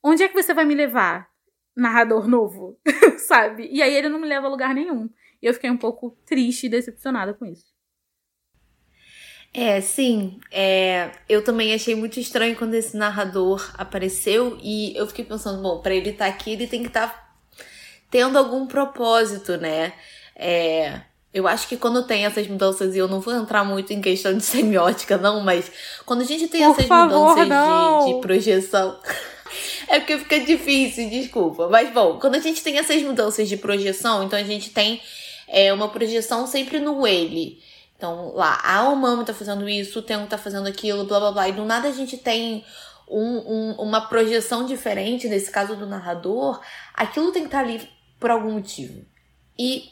onde 0.02 0.24
é 0.24 0.30
que 0.30 0.42
você 0.42 0.54
vai 0.54 0.64
me 0.64 0.74
levar? 0.74 1.30
Narrador 1.76 2.26
novo, 2.26 2.80
sabe? 3.28 3.68
E 3.70 3.82
aí 3.82 3.94
ele 3.94 4.08
não 4.08 4.18
me 4.18 4.30
leva 4.30 4.48
a 4.48 4.50
lugar 4.50 4.74
nenhum. 4.74 5.10
E 5.42 5.46
eu 5.46 5.54
fiquei 5.54 5.70
um 5.70 5.76
pouco 5.78 6.18
triste 6.26 6.68
e 6.68 6.70
decepcionada 6.70 7.34
com 7.34 7.46
isso. 7.46 7.76
É, 9.54 9.82
sim. 9.82 10.40
É, 10.50 11.12
eu 11.28 11.44
também 11.44 11.74
achei 11.74 11.96
muito 11.96 12.18
estranho 12.18 12.56
quando 12.56 12.76
esse 12.76 12.96
narrador 12.96 13.76
apareceu 13.78 14.58
e 14.64 14.96
eu 14.96 15.06
fiquei 15.06 15.26
pensando, 15.26 15.62
bom, 15.62 15.82
para 15.82 15.94
ele 15.94 16.12
estar 16.12 16.30
tá 16.30 16.32
aqui, 16.32 16.54
ele 16.54 16.66
tem 16.66 16.82
que 16.82 16.88
estar 16.88 17.10
tá 17.10 17.31
tendo 18.12 18.38
algum 18.38 18.68
propósito, 18.68 19.58
né? 19.58 19.94
É, 20.36 21.00
eu 21.34 21.48
acho 21.48 21.68
que 21.68 21.78
quando 21.78 22.04
tem 22.04 22.26
essas 22.26 22.46
mudanças, 22.48 22.94
e 22.94 23.00
eu 23.00 23.08
não 23.08 23.22
vou 23.22 23.34
entrar 23.34 23.64
muito 23.64 23.94
em 23.94 24.02
questão 24.02 24.36
de 24.36 24.44
semiótica, 24.46 25.18
não, 25.18 25.40
mas 25.40 25.72
quando 26.06 26.22
a 26.22 26.26
gente 26.26 26.48
tem 26.50 26.62
Por 26.62 26.72
essas 26.72 26.86
favor, 26.86 27.38
mudanças 27.38 28.06
de, 28.06 28.14
de 28.14 28.22
projeção. 28.22 29.00
É 29.90 30.00
porque 30.00 30.18
fica 30.18 30.40
difícil, 30.40 31.10
desculpa. 31.10 31.68
Mas 31.68 31.92
bom, 31.92 32.18
quando 32.18 32.36
a 32.36 32.40
gente 32.40 32.64
tem 32.64 32.78
essas 32.78 33.02
mudanças 33.04 33.50
de 33.50 33.58
projeção, 33.58 34.24
então 34.24 34.40
a 34.40 34.44
gente 34.44 34.70
tem 34.70 35.02
é, 35.46 35.74
uma 35.74 35.90
projeção 35.90 36.48
sempre 36.48 36.80
no 36.80 37.06
ele. 37.06 37.62
Então, 37.98 38.34
lá, 38.34 38.58
a 38.64 38.88
Umami 38.88 39.26
tá 39.26 39.34
fazendo 39.34 39.68
isso, 39.68 40.00
o 40.00 40.02
Tengo 40.02 40.26
tá 40.28 40.38
fazendo 40.38 40.68
aquilo, 40.68 41.04
blá 41.04 41.20
blá 41.20 41.32
blá. 41.34 41.50
E 41.50 41.52
do 41.52 41.66
nada 41.66 41.90
a 41.90 41.92
gente 41.92 42.18
tem 42.18 42.64
um, 43.10 43.22
um, 43.22 43.72
uma 43.80 44.00
projeção 44.08 44.66
diferente, 44.66 45.28
nesse 45.28 45.52
caso 45.52 45.76
do 45.76 45.86
narrador, 45.86 46.62
aquilo 46.94 47.34
tem 47.34 47.42
que 47.42 47.50
estar 47.50 47.60
tá 47.60 47.66
ali 47.66 47.90
por 48.22 48.30
algum 48.30 48.52
motivo. 48.52 49.04
E 49.60 49.90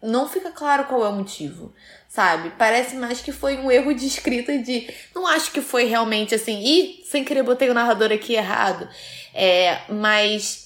não 0.00 0.28
fica 0.28 0.52
claro 0.52 0.84
qual 0.84 1.04
é 1.04 1.08
o 1.08 1.14
motivo, 1.14 1.74
sabe? 2.06 2.50
Parece 2.58 2.94
mais 2.94 3.22
que 3.22 3.32
foi 3.32 3.56
um 3.56 3.70
erro 3.70 3.94
de 3.94 4.06
escrita 4.06 4.56
de. 4.58 4.92
Não 5.14 5.26
acho 5.26 5.50
que 5.50 5.62
foi 5.62 5.84
realmente 5.84 6.34
assim. 6.34 6.60
Ih, 6.60 7.02
sem 7.04 7.24
querer 7.24 7.42
botei 7.42 7.70
o 7.70 7.74
narrador 7.74 8.12
aqui 8.12 8.34
errado. 8.34 8.88
É, 9.34 9.80
mas. 9.90 10.62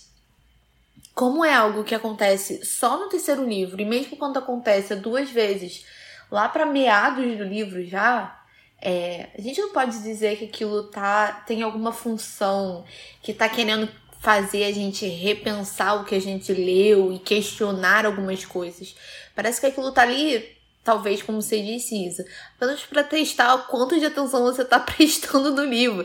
Como 1.14 1.45
é 1.45 1.52
algo 1.52 1.83
que 1.83 1.97
acontece 1.97 2.64
só 2.64 2.97
no 2.97 3.09
terceiro 3.09 3.45
livro, 3.45 3.81
e 3.81 3.85
mesmo 3.85 4.17
quando 4.17 4.38
acontece 4.38 4.95
duas 4.95 5.28
vezes 5.28 5.85
lá 6.31 6.49
para 6.49 6.64
meados 6.64 7.37
do 7.37 7.43
livro 7.43 7.85
já, 7.85 8.40
é, 8.81 9.28
a 9.37 9.40
gente 9.40 9.61
não 9.61 9.73
pode 9.73 10.00
dizer 10.00 10.38
que 10.38 10.45
aquilo 10.45 10.85
tá 10.85 11.43
tem 11.45 11.62
alguma 11.62 11.90
função 11.90 12.85
que 13.21 13.35
tá 13.35 13.49
querendo 13.49 13.88
fazer 14.20 14.64
a 14.64 14.72
gente 14.72 15.06
repensar 15.06 15.94
o 15.94 16.04
que 16.04 16.14
a 16.14 16.20
gente 16.20 16.52
leu 16.52 17.12
e 17.12 17.18
questionar 17.18 18.04
algumas 18.04 18.44
coisas. 18.44 18.94
Parece 19.34 19.60
que 19.60 19.66
aquilo 19.66 19.92
tá 19.92 20.02
ali, 20.02 20.56
talvez, 20.82 21.22
como 21.22 21.40
você 21.40 21.62
disse, 21.62 22.06
Isa, 22.06 22.26
apenas 22.56 22.80
para 22.82 23.04
testar 23.04 23.54
o 23.54 23.64
quanto 23.64 23.98
de 23.98 24.06
atenção 24.06 24.42
você 24.42 24.64
tá 24.64 24.80
prestando 24.80 25.52
no 25.52 25.64
livro. 25.64 26.04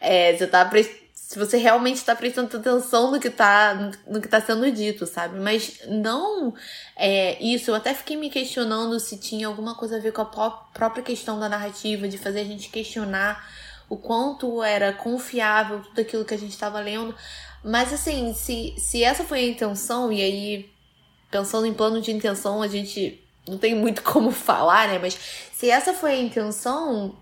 É, 0.00 0.36
você 0.36 0.46
tá 0.46 0.64
se 1.26 1.40
você 1.40 1.56
realmente 1.56 1.96
está 1.96 2.14
prestando 2.14 2.56
atenção 2.56 3.10
no 3.10 3.18
que 3.18 3.26
está 3.26 3.90
no 4.06 4.20
que 4.20 4.28
tá 4.28 4.40
sendo 4.40 4.70
dito, 4.70 5.06
sabe? 5.06 5.40
Mas 5.40 5.80
não 5.88 6.54
é, 6.94 7.42
isso. 7.42 7.72
Eu 7.72 7.74
até 7.74 7.92
fiquei 7.92 8.16
me 8.16 8.30
questionando 8.30 9.00
se 9.00 9.18
tinha 9.18 9.48
alguma 9.48 9.74
coisa 9.74 9.96
a 9.96 10.00
ver 10.00 10.12
com 10.12 10.22
a 10.22 10.24
própria 10.24 11.02
questão 11.02 11.40
da 11.40 11.48
narrativa, 11.48 12.06
de 12.06 12.16
fazer 12.16 12.40
a 12.40 12.44
gente 12.44 12.68
questionar 12.68 13.44
o 13.88 13.96
quanto 13.96 14.62
era 14.62 14.92
confiável 14.92 15.80
tudo 15.82 16.00
aquilo 16.00 16.24
que 16.24 16.34
a 16.34 16.38
gente 16.38 16.52
estava 16.52 16.80
lendo. 16.80 17.14
Mas 17.64 17.92
assim, 17.92 18.32
se, 18.34 18.74
se 18.78 19.02
essa 19.02 19.24
foi 19.24 19.40
a 19.40 19.48
intenção, 19.48 20.12
e 20.12 20.22
aí 20.22 20.70
pensando 21.30 21.66
em 21.66 21.74
plano 21.74 22.00
de 22.00 22.12
intenção, 22.12 22.62
a 22.62 22.68
gente 22.68 23.22
não 23.46 23.58
tem 23.58 23.74
muito 23.74 24.02
como 24.04 24.30
falar, 24.30 24.88
né? 24.88 24.98
Mas 24.98 25.14
se 25.52 25.70
essa 25.70 25.92
foi 25.92 26.12
a 26.12 26.20
intenção, 26.20 27.16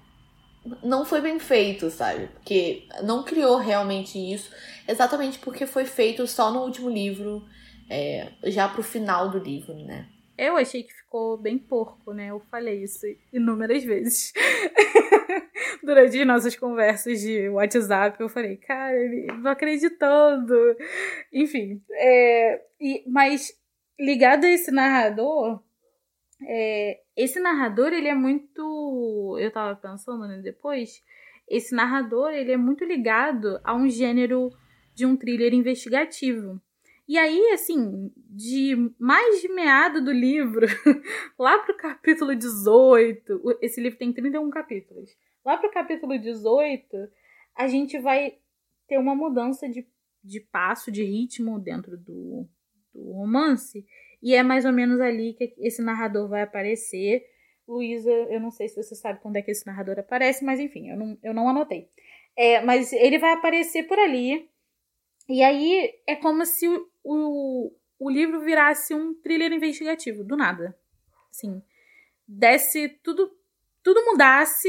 não 0.83 1.05
foi 1.05 1.21
bem 1.21 1.39
feito, 1.39 1.91
sabe? 1.91 2.29
Porque 2.29 2.87
não 3.03 3.23
criou 3.23 3.59
realmente 3.59 4.19
isso, 4.19 4.51
exatamente 4.89 5.39
porque 5.39 5.67
foi 5.67 5.85
feito 5.85 6.27
só 6.27 6.51
no 6.51 6.61
último 6.61 6.89
livro, 6.89 7.45
é, 7.89 8.33
já 8.45 8.69
pro 8.69 8.83
final 8.83 9.29
do 9.31 9.39
livro, 9.39 9.75
né? 9.75 10.09
Eu 10.37 10.57
achei 10.57 10.83
que 10.83 10.93
ficou 10.93 11.37
bem 11.37 11.57
porco, 11.57 12.13
né? 12.13 12.31
Eu 12.31 12.41
falei 12.51 12.83
isso 12.83 13.07
inúmeras 13.33 13.85
vezes. 13.85 14.33
Durante 15.85 16.19
as 16.19 16.27
nossas 16.27 16.57
conversas 16.57 17.21
de 17.21 17.49
WhatsApp, 17.49 18.21
eu 18.21 18.29
falei, 18.29 18.57
cara, 18.57 18.97
ele 18.97 19.27
não 19.27 19.51
acreditando. 19.51 20.55
Enfim, 21.33 21.83
é, 21.93 22.63
e, 22.81 23.05
mas 23.07 23.53
ligado 23.99 24.45
a 24.45 24.51
esse 24.51 24.71
narrador, 24.71 25.63
é, 26.47 27.01
esse 27.17 27.41
narrador, 27.41 27.93
ele 27.93 28.09
é 28.09 28.15
muito. 28.15 29.37
Eu 29.39 29.51
tava 29.51 29.77
pensando 29.77 30.27
né, 30.27 30.41
depois. 30.43 31.03
Esse 31.49 31.75
narrador, 31.75 32.31
ele 32.31 32.53
é 32.53 32.57
muito 32.57 32.85
ligado 32.85 33.61
a 33.63 33.75
um 33.75 33.89
gênero 33.89 34.51
de 34.95 35.05
um 35.05 35.17
thriller 35.17 35.53
investigativo. 35.53 36.61
E 37.07 37.19
aí, 37.19 37.51
assim, 37.53 38.11
de 38.17 38.91
mais 38.99 39.43
de 39.43 39.49
meado 39.49 40.03
do 40.03 40.11
livro, 40.11 40.67
lá 41.39 41.59
pro 41.59 41.77
capítulo 41.77 42.35
18, 42.35 43.59
esse 43.61 43.81
livro 43.81 43.99
tem 43.99 44.13
31 44.13 44.49
capítulos. 44.49 45.11
Lá 45.45 45.59
pro 45.59 45.71
capítulo 45.71 46.19
18, 46.19 47.09
a 47.55 47.69
gente 47.69 47.99
vai 47.99 48.39
ter 48.89 48.99
uma 48.99 49.15
mudança 49.15 49.69
de, 49.69 49.87
de 50.23 50.41
passo, 50.41 50.91
de 50.91 51.05
ritmo 51.05 51.59
dentro 51.59 51.99
do, 51.99 52.49
do 52.93 53.13
romance. 53.13 53.87
E 54.23 54.35
é 54.35 54.43
mais 54.43 54.65
ou 54.65 54.73
menos 54.73 55.01
ali 55.01 55.35
que 55.35 55.55
esse 55.59 55.83
narrador 55.83 56.29
vai 56.29 56.43
aparecer. 56.43 57.27
Luísa, 57.69 58.11
eu 58.11 58.41
não 58.41 58.51
sei 58.51 58.69
se 58.69 58.83
você 58.83 58.95
sabe 58.95 59.21
quando 59.21 59.37
é 59.37 59.43
que 59.43 59.51
esse 59.51 59.67
narrador 59.67 59.99
aparece, 59.99 60.45
mas 60.45 60.59
enfim, 60.59 60.91
eu 60.91 60.97
não, 60.97 61.19
eu 61.23 61.35
não 61.35 61.49
anotei. 61.49 61.91
É, 62.37 62.63
mas 62.63 62.93
ele 62.93 63.19
vai 63.19 63.33
aparecer 63.33 63.85
por 63.85 63.99
ali. 63.99 64.49
E 65.29 65.43
aí 65.43 65.95
é 66.07 66.17
como 66.17 66.45
se 66.47 66.67
o, 66.69 66.89
o, 67.03 67.73
o 67.99 68.11
livro 68.11 68.41
virasse 68.41 68.95
um 68.95 69.15
thriller 69.15 69.53
investigativo, 69.53 70.25
do 70.25 70.37
nada. 70.37 70.77
Assim, 71.31 71.63
desse 72.27 72.89
tudo, 73.03 73.31
tudo 73.83 74.05
mudasse 74.07 74.69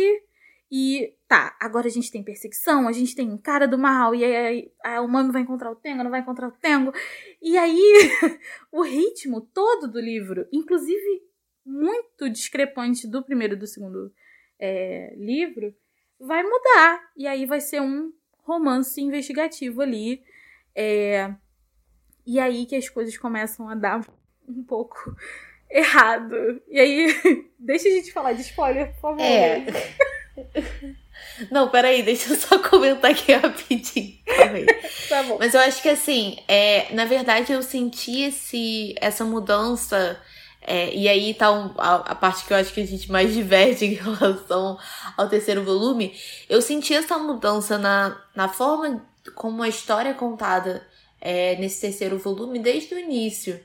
e 0.72 1.14
tá, 1.28 1.56
agora 1.60 1.88
a 1.88 1.92
gente 1.92 2.12
tem 2.12 2.24
perseguição, 2.24 2.88
a 2.88 2.92
gente 2.92 3.16
tem 3.16 3.38
cara 3.38 3.68
do 3.68 3.78
mal, 3.78 4.16
e 4.16 4.24
aí 4.24 4.72
a 4.84 5.02
humano 5.02 5.32
vai 5.32 5.42
encontrar 5.42 5.72
o 5.72 5.76
Tengo, 5.76 6.04
não 6.04 6.12
vai 6.12 6.22
encontrar 6.22 6.48
o 6.48 6.52
Tengo. 6.52 6.92
E 7.42 7.58
aí 7.58 8.12
o 8.72 8.82
ritmo 8.82 9.42
todo 9.42 9.88
do 9.88 10.00
livro, 10.00 10.48
inclusive 10.52 11.24
muito 11.66 12.30
discrepante 12.30 13.08
do 13.08 13.24
primeiro 13.24 13.54
e 13.54 13.58
do 13.58 13.68
segundo 13.68 14.14
é, 14.60 15.14
livro, 15.18 15.74
vai 16.20 16.44
mudar. 16.44 17.12
E 17.16 17.28
aí 17.28 17.46
vai 17.46 17.60
ser 17.60 17.82
um 17.82 18.12
romance 18.44 19.02
investigativo 19.02 19.82
ali. 19.82 20.24
É, 20.76 21.34
e 22.26 22.40
aí 22.40 22.66
que 22.66 22.76
as 22.76 22.90
coisas 22.90 23.18
começam 23.18 23.70
a 23.70 23.76
dar 23.76 24.06
um 24.48 24.64
pouco 24.64 25.16
errado. 25.70 26.62
E 26.68 26.80
aí, 26.80 27.08
deixa 27.58 27.88
a 27.88 27.92
gente 27.92 28.12
falar 28.12 28.34
de 28.34 28.42
spoiler, 28.42 28.94
por 28.94 29.02
favor. 29.02 29.22
É. 29.22 29.66
Não, 31.50 31.70
peraí, 31.70 32.04
deixa 32.04 32.34
eu 32.34 32.38
só 32.38 32.60
comentar 32.60 33.12
aqui 33.12 33.34
rapidinho. 33.34 34.16
Tá 35.10 35.24
bom. 35.24 35.38
Mas 35.40 35.54
eu 35.54 35.62
acho 35.62 35.82
que 35.82 35.90
assim, 35.90 36.38
é, 36.48 36.94
na 36.94 37.06
verdade 37.06 37.52
eu 37.54 37.62
senti 37.62 38.24
esse, 38.24 38.96
essa 39.00 39.24
mudança. 39.24 40.20
É, 40.62 40.94
e 40.96 41.08
aí 41.08 41.34
tá 41.34 41.52
um, 41.52 41.74
a, 41.78 41.96
a, 41.96 42.16
parte 42.16 42.44
que 42.44 42.52
eu 42.52 42.58
acho 42.58 42.74
que 42.74 42.82
a 42.82 42.86
gente 42.86 43.12
mais 43.12 43.32
diverge 43.36 43.86
em 43.86 43.94
relação 43.94 44.80
ao 45.16 45.30
terceiro 45.30 45.64
volume. 45.64 46.14
Eu 46.50 46.62
senti 46.62 46.94
essa 46.94 47.18
mudança 47.18 47.78
na, 47.78 48.20
na 48.36 48.50
forma 48.50 49.06
como 49.36 49.62
a 49.62 49.70
história 49.70 50.10
é 50.10 50.14
contada 50.14 50.86
é, 51.22 51.56
nesse 51.58 51.82
terceiro 51.82 52.18
volume 52.18 52.60
desde 52.60 52.96
o 52.96 53.00
início. 53.00 53.60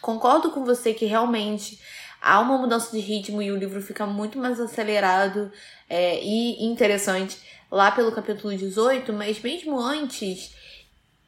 Concordo 0.00 0.50
com 0.50 0.64
você 0.64 0.94
que 0.94 1.04
realmente 1.04 1.78
há 2.20 2.40
uma 2.40 2.58
mudança 2.58 2.90
de 2.90 3.00
ritmo 3.00 3.40
e 3.40 3.50
o 3.50 3.56
livro 3.56 3.80
fica 3.80 4.06
muito 4.06 4.38
mais 4.38 4.60
acelerado 4.60 5.50
é, 5.88 6.22
e 6.22 6.64
interessante 6.64 7.38
lá 7.70 7.90
pelo 7.90 8.12
capítulo 8.12 8.54
18, 8.56 9.12
mas 9.12 9.40
mesmo 9.40 9.78
antes 9.78 10.54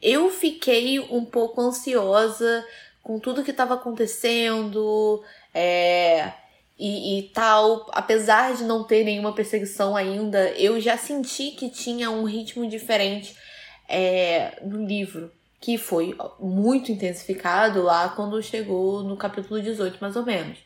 eu 0.01 0.31
fiquei 0.31 0.99
um 0.99 1.25
pouco 1.25 1.61
ansiosa 1.61 2.67
com 3.03 3.19
tudo 3.19 3.45
que 3.45 3.53
estava 3.53 3.75
acontecendo 3.75 5.23
é, 5.55 6.33
e, 6.79 7.19
e 7.19 7.23
tal. 7.29 7.89
Apesar 7.93 8.55
de 8.55 8.65
não 8.65 8.85
ter 8.85 9.05
nenhuma 9.05 9.33
perseguição 9.33 9.97
ainda, 9.97 10.51
eu 10.53 10.81
já 10.81 10.97
senti 10.97 11.53
que 11.53 11.71
tinha 11.71 12.11
um 12.11 12.25
ritmo 12.25 12.69
diferente 12.69 13.37
é, 13.89 14.59
no 14.63 14.85
livro 14.85 15.31
que 15.61 15.79
foi 15.79 16.17
muito 16.41 16.91
intensificado 16.91 17.83
lá 17.83 18.09
quando 18.09 18.43
chegou 18.43 19.05
no 19.05 19.17
capítulo 19.17 19.63
18, 19.63 19.99
mais 20.01 20.17
ou 20.17 20.25
menos. 20.25 20.59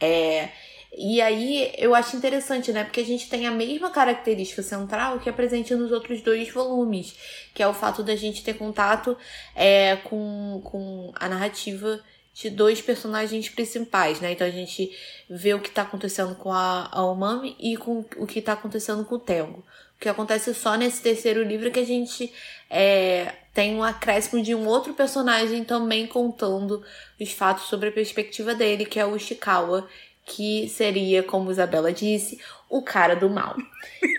É, 0.00 0.48
E 0.92 1.20
aí 1.20 1.72
eu 1.78 1.94
acho 1.94 2.16
interessante, 2.16 2.72
né? 2.72 2.82
Porque 2.84 3.00
a 3.00 3.04
gente 3.04 3.28
tem 3.28 3.46
a 3.46 3.50
mesma 3.50 3.90
característica 3.90 4.62
central 4.62 5.20
que 5.20 5.28
é 5.28 5.32
presente 5.32 5.74
nos 5.74 5.92
outros 5.92 6.20
dois 6.20 6.50
volumes, 6.52 7.14
que 7.54 7.62
é 7.62 7.68
o 7.68 7.74
fato 7.74 8.02
da 8.02 8.16
gente 8.16 8.42
ter 8.42 8.54
contato 8.54 9.16
é, 9.54 9.96
com, 9.96 10.60
com 10.64 11.12
a 11.14 11.28
narrativa 11.28 12.00
de 12.34 12.50
dois 12.50 12.80
personagens 12.80 13.48
principais, 13.48 14.20
né? 14.20 14.32
Então 14.32 14.46
a 14.46 14.50
gente 14.50 14.90
vê 15.28 15.54
o 15.54 15.60
que 15.60 15.70
tá 15.70 15.82
acontecendo 15.82 16.34
com 16.36 16.52
a, 16.52 16.88
a 16.90 17.04
Umami 17.04 17.56
e 17.60 17.76
com 17.76 18.04
o 18.16 18.26
que 18.26 18.40
tá 18.42 18.54
acontecendo 18.54 19.04
com 19.04 19.16
o 19.16 19.18
Tengo. 19.18 19.58
O 19.96 20.00
que 20.00 20.08
acontece 20.08 20.54
só 20.54 20.76
nesse 20.76 21.02
terceiro 21.02 21.42
livro 21.42 21.68
é 21.68 21.70
que 21.70 21.80
a 21.80 21.84
gente 21.84 22.32
é, 22.70 23.34
tem 23.52 23.74
um 23.74 23.82
acréscimo 23.82 24.42
de 24.42 24.54
um 24.54 24.66
outro 24.66 24.94
personagem 24.94 25.64
também 25.64 26.06
contando 26.06 26.84
os 27.20 27.32
fatos 27.32 27.64
sobre 27.64 27.88
a 27.88 27.92
perspectiva 27.92 28.54
dele, 28.54 28.84
que 28.84 29.00
é 29.00 29.06
o 29.06 29.16
Ishikawa, 29.16 29.88
que 30.24 30.68
seria, 30.68 31.22
como 31.22 31.50
Isabela 31.50 31.92
disse, 31.92 32.38
o 32.68 32.82
cara 32.82 33.16
do 33.16 33.28
mal. 33.28 33.56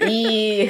E 0.07 0.69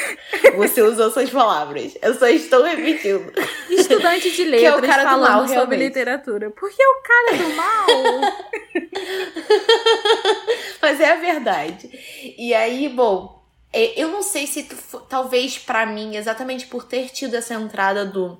você 0.56 0.82
usou 0.82 1.10
suas 1.10 1.30
palavras. 1.30 1.96
Eu 2.02 2.14
só 2.14 2.26
estou 2.26 2.62
repetindo. 2.62 3.32
Estudante 3.70 4.30
de 4.30 4.44
letras 4.44 4.60
que 4.60 4.66
é 4.66 4.76
o 4.76 4.82
cara 4.82 5.14
do 5.14 5.20
mal, 5.20 5.40
sobre 5.40 5.54
realmente. 5.54 5.78
literatura. 5.80 6.50
Porque 6.50 6.82
é 6.82 6.88
o 6.88 7.02
cara 7.02 7.36
do 7.38 7.54
mal. 7.54 7.86
Mas 10.82 11.00
é 11.00 11.12
a 11.12 11.16
verdade. 11.16 11.90
E 12.36 12.52
aí, 12.52 12.88
bom, 12.88 13.42
é, 13.42 13.43
eu 13.74 14.08
não 14.08 14.22
sei 14.22 14.46
se 14.46 14.68
talvez 15.08 15.58
para 15.58 15.86
mim, 15.86 16.16
exatamente 16.16 16.66
por 16.66 16.84
ter 16.84 17.10
tido 17.10 17.34
essa 17.34 17.54
entrada 17.54 18.04
do 18.04 18.38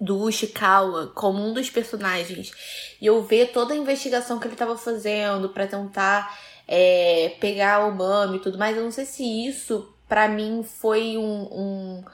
do 0.00 0.18
Ushikawa 0.18 1.08
como 1.08 1.42
um 1.42 1.52
dos 1.52 1.70
personagens 1.70 2.52
e 3.00 3.06
eu 3.06 3.22
ver 3.22 3.52
toda 3.52 3.74
a 3.74 3.76
investigação 3.76 4.38
que 4.38 4.46
ele 4.46 4.54
estava 4.54 4.76
fazendo 4.76 5.50
para 5.50 5.66
tentar 5.66 6.38
é, 6.66 7.36
pegar 7.40 7.86
o 7.86 7.94
Mami 7.94 8.38
e 8.38 8.40
tudo 8.40 8.58
mais, 8.58 8.76
eu 8.76 8.82
não 8.82 8.90
sei 8.90 9.04
se 9.04 9.46
isso 9.46 9.94
para 10.08 10.28
mim 10.28 10.62
foi 10.62 11.16
um, 11.16 11.42
um, 11.52 12.04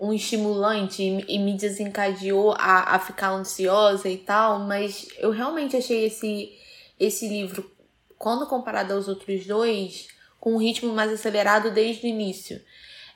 um 0.00 0.12
estimulante 0.12 1.02
e, 1.02 1.36
e, 1.36 1.38
me 1.38 1.56
desencadeou 1.56 2.52
a, 2.52 2.94
a 2.94 2.98
ficar 2.98 3.30
ansiosa 3.30 4.08
e 4.08 4.18
tal, 4.18 4.60
mas 4.60 5.08
eu 5.18 5.30
realmente 5.30 5.76
achei 5.76 6.06
esse, 6.06 6.52
esse 6.98 7.28
livro, 7.28 7.70
quando 8.18 8.46
comparado 8.46 8.94
aos 8.94 9.08
outros 9.08 9.46
dois, 9.46 10.08
com 10.44 10.56
um 10.56 10.58
ritmo 10.58 10.92
mais 10.92 11.10
acelerado 11.10 11.70
desde 11.70 12.06
o 12.06 12.10
início. 12.10 12.60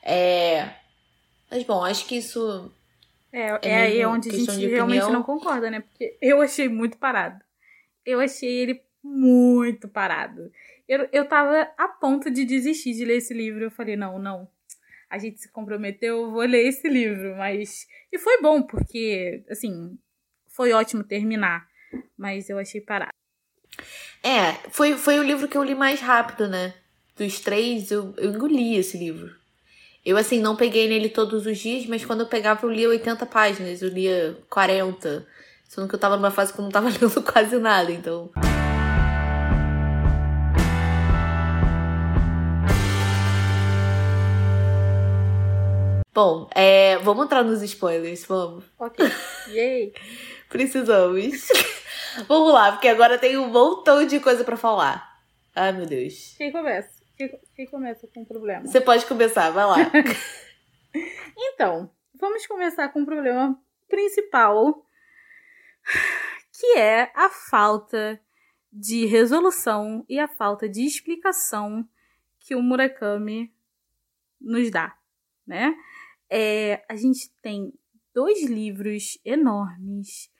É... 0.01 0.67
Mas 1.51 1.63
bom, 1.63 1.83
acho 1.85 2.07
que 2.07 2.17
isso 2.17 2.71
é, 3.31 3.51
é, 3.51 3.59
é 3.61 3.75
aí 3.83 4.05
onde 4.05 4.29
a 4.29 4.33
gente 4.33 4.65
realmente 4.65 5.11
não 5.11 5.21
concorda, 5.21 5.69
né? 5.69 5.81
Porque 5.81 6.17
eu 6.19 6.41
achei 6.41 6.67
muito 6.67 6.97
parado. 6.97 7.39
Eu 8.03 8.19
achei 8.19 8.49
ele 8.49 8.81
muito 9.03 9.87
parado. 9.87 10.51
Eu, 10.87 11.07
eu 11.11 11.23
tava 11.23 11.71
a 11.77 11.87
ponto 11.87 12.31
de 12.31 12.43
desistir 12.43 12.93
de 12.93 13.05
ler 13.05 13.17
esse 13.17 13.31
livro. 13.31 13.63
Eu 13.63 13.69
falei, 13.69 13.95
não, 13.95 14.17
não. 14.17 14.49
A 15.07 15.19
gente 15.19 15.39
se 15.39 15.51
comprometeu, 15.51 16.23
eu 16.23 16.31
vou 16.31 16.41
ler 16.41 16.67
esse 16.67 16.89
livro. 16.89 17.35
Mas. 17.35 17.85
E 18.11 18.17
foi 18.17 18.41
bom, 18.41 18.63
porque, 18.63 19.43
assim, 19.51 19.99
foi 20.47 20.73
ótimo 20.73 21.03
terminar. 21.03 21.67
Mas 22.17 22.49
eu 22.49 22.57
achei 22.57 22.81
parado. 22.81 23.13
É, 24.23 24.53
foi, 24.71 24.97
foi 24.97 25.19
o 25.19 25.23
livro 25.23 25.47
que 25.47 25.55
eu 25.55 25.63
li 25.63 25.75
mais 25.75 26.01
rápido, 26.01 26.49
né? 26.49 26.73
Dos 27.19 27.41
três, 27.41 27.91
eu, 27.91 28.13
eu 28.15 28.31
engoli 28.31 28.77
esse 28.77 28.97
livro. 28.97 29.35
Eu, 30.05 30.15
assim, 30.15 30.39
não 30.39 30.55
peguei 30.55 30.87
nele 30.87 31.09
todos 31.09 31.45
os 31.45 31.57
dias, 31.57 31.85
mas 31.85 32.05
quando 32.05 32.21
eu 32.21 32.27
pegava, 32.27 32.65
eu 32.65 32.71
lia 32.71 32.87
80 32.87 33.25
páginas, 33.25 33.81
eu 33.81 33.89
lia 33.89 34.37
40. 34.49 35.27
Sendo 35.67 35.89
que 35.89 35.95
eu 35.95 35.99
tava 35.99 36.15
numa 36.15 36.31
fase 36.31 36.53
que 36.53 36.59
eu 36.59 36.63
não 36.63 36.71
tava 36.71 36.87
lendo 36.97 37.21
quase 37.21 37.57
nada, 37.57 37.91
então. 37.91 38.31
Bom, 46.13 46.49
é, 46.55 46.97
vamos 46.99 47.25
entrar 47.25 47.43
nos 47.43 47.61
spoilers, 47.61 48.25
vamos. 48.25 48.63
Ok. 48.79 49.05
Yay! 49.51 49.93
Precisamos. 50.47 51.49
vamos 52.29 52.53
lá, 52.53 52.71
porque 52.71 52.87
agora 52.87 53.17
tem 53.17 53.37
um 53.37 53.49
montão 53.49 54.07
de 54.07 54.21
coisa 54.21 54.45
para 54.45 54.55
falar. 54.55 55.19
Ai, 55.53 55.73
meu 55.73 55.85
Deus. 55.85 56.35
Quem 56.37 56.49
começa? 56.49 56.98
Quem, 57.53 57.67
começa 57.67 58.07
com 58.07 58.21
o 58.21 58.25
problema? 58.25 58.65
Você 58.65 58.79
pode 58.79 59.05
começar, 59.05 59.49
vai 59.49 59.65
lá. 59.65 59.75
então, 61.37 61.91
vamos 62.13 62.47
começar 62.47 62.87
com 62.93 63.01
o 63.01 63.05
problema 63.05 63.61
principal, 63.89 64.85
que 66.57 66.77
é 66.77 67.11
a 67.13 67.29
falta 67.29 68.21
de 68.71 69.05
resolução 69.05 70.05
e 70.07 70.17
a 70.17 70.29
falta 70.29 70.69
de 70.69 70.85
explicação 70.85 71.85
que 72.39 72.55
o 72.55 72.61
Murakami 72.61 73.53
nos 74.39 74.71
dá, 74.71 74.97
né? 75.45 75.75
É, 76.29 76.85
a 76.87 76.95
gente 76.95 77.29
tem 77.41 77.73
dois 78.13 78.45
livros 78.45 79.19
enormes 79.25 80.31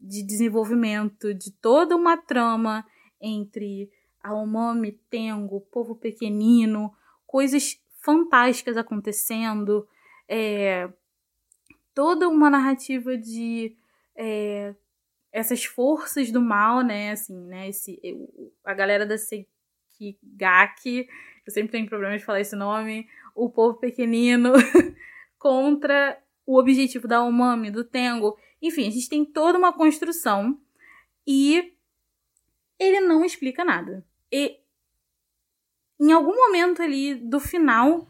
de 0.00 0.22
desenvolvimento 0.22 1.34
de 1.34 1.52
toda 1.52 1.94
uma 1.94 2.16
trama 2.16 2.86
entre 3.20 3.90
Aomami, 4.22 4.92
Tengo, 5.10 5.60
Povo 5.60 5.94
Pequenino, 5.96 6.94
coisas 7.26 7.80
fantásticas 8.00 8.76
acontecendo, 8.76 9.86
é, 10.28 10.88
toda 11.94 12.28
uma 12.28 12.50
narrativa 12.50 13.16
de 13.16 13.76
é, 14.16 14.74
essas 15.32 15.64
forças 15.64 16.30
do 16.30 16.40
mal, 16.40 16.82
né, 16.82 17.12
assim, 17.12 17.38
né, 17.46 17.68
esse, 17.68 18.00
a 18.64 18.74
galera 18.74 19.06
da 19.06 19.16
Sekigaki, 19.16 21.08
eu 21.46 21.52
sempre 21.52 21.72
tenho 21.72 21.88
problema 21.88 22.16
de 22.16 22.24
falar 22.24 22.40
esse 22.40 22.54
nome, 22.54 23.08
o 23.34 23.50
povo 23.50 23.78
pequenino 23.78 24.52
contra 25.38 26.20
o 26.46 26.58
objetivo 26.58 27.08
da 27.08 27.22
Omami, 27.22 27.70
do 27.70 27.84
Tengo. 27.84 28.38
Enfim, 28.60 28.86
a 28.86 28.90
gente 28.90 29.08
tem 29.08 29.24
toda 29.24 29.58
uma 29.58 29.72
construção 29.72 30.60
e 31.26 31.72
ele 32.78 33.00
não 33.00 33.24
explica 33.24 33.64
nada. 33.64 34.04
E 34.32 34.58
em 36.00 36.10
algum 36.10 36.34
momento 36.34 36.82
ali 36.82 37.14
do 37.14 37.38
final, 37.38 38.08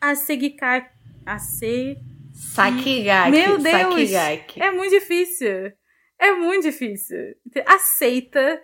a 0.00 0.14
Segikaki. 0.14 0.94
A 1.24 1.38
Se. 1.38 1.96
Sakigaki. 2.32 3.30
Meu 3.30 3.58
Deus! 3.58 3.76
Sakigaki. 3.76 4.62
É 4.62 4.70
muito 4.70 4.92
difícil. 4.92 5.72
É 6.18 6.32
muito 6.32 6.62
difícil. 6.62 7.34
Aceita, 7.66 8.62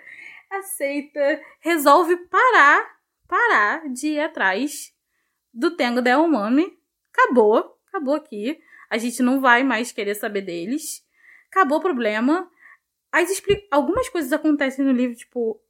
aceita, 0.50 1.40
resolve 1.60 2.16
parar, 2.28 2.98
parar 3.26 3.88
de 3.92 4.08
ir 4.08 4.20
atrás 4.20 4.92
do 5.52 5.74
Tengo 5.76 6.00
da 6.00 6.20
Umami. 6.20 6.78
Acabou, 7.12 7.78
acabou 7.88 8.14
aqui. 8.14 8.58
A 8.88 8.96
gente 8.96 9.22
não 9.22 9.40
vai 9.40 9.62
mais 9.64 9.90
querer 9.90 10.14
saber 10.14 10.42
deles. 10.42 11.04
Acabou 11.50 11.78
o 11.78 11.82
problema. 11.82 12.48
As 13.10 13.30
expli... 13.30 13.66
Algumas 13.70 14.08
coisas 14.08 14.32
acontecem 14.32 14.84
no 14.84 14.92
livro, 14.92 15.16
tipo, 15.16 15.60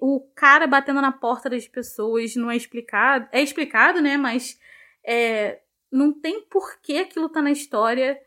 o 0.00 0.20
cara 0.34 0.66
batendo 0.66 1.00
na 1.00 1.12
porta 1.12 1.48
das 1.48 1.66
pessoas 1.66 2.34
não 2.34 2.50
é 2.50 2.56
explicado. 2.56 3.28
É 3.32 3.40
explicado, 3.40 4.00
né? 4.00 4.16
Mas 4.16 4.58
é, 5.04 5.60
não 5.90 6.12
tem 6.12 6.42
por 6.42 6.80
que 6.80 6.98
aquilo 6.98 7.28
tá 7.28 7.40
na 7.40 7.50
história. 7.50 8.20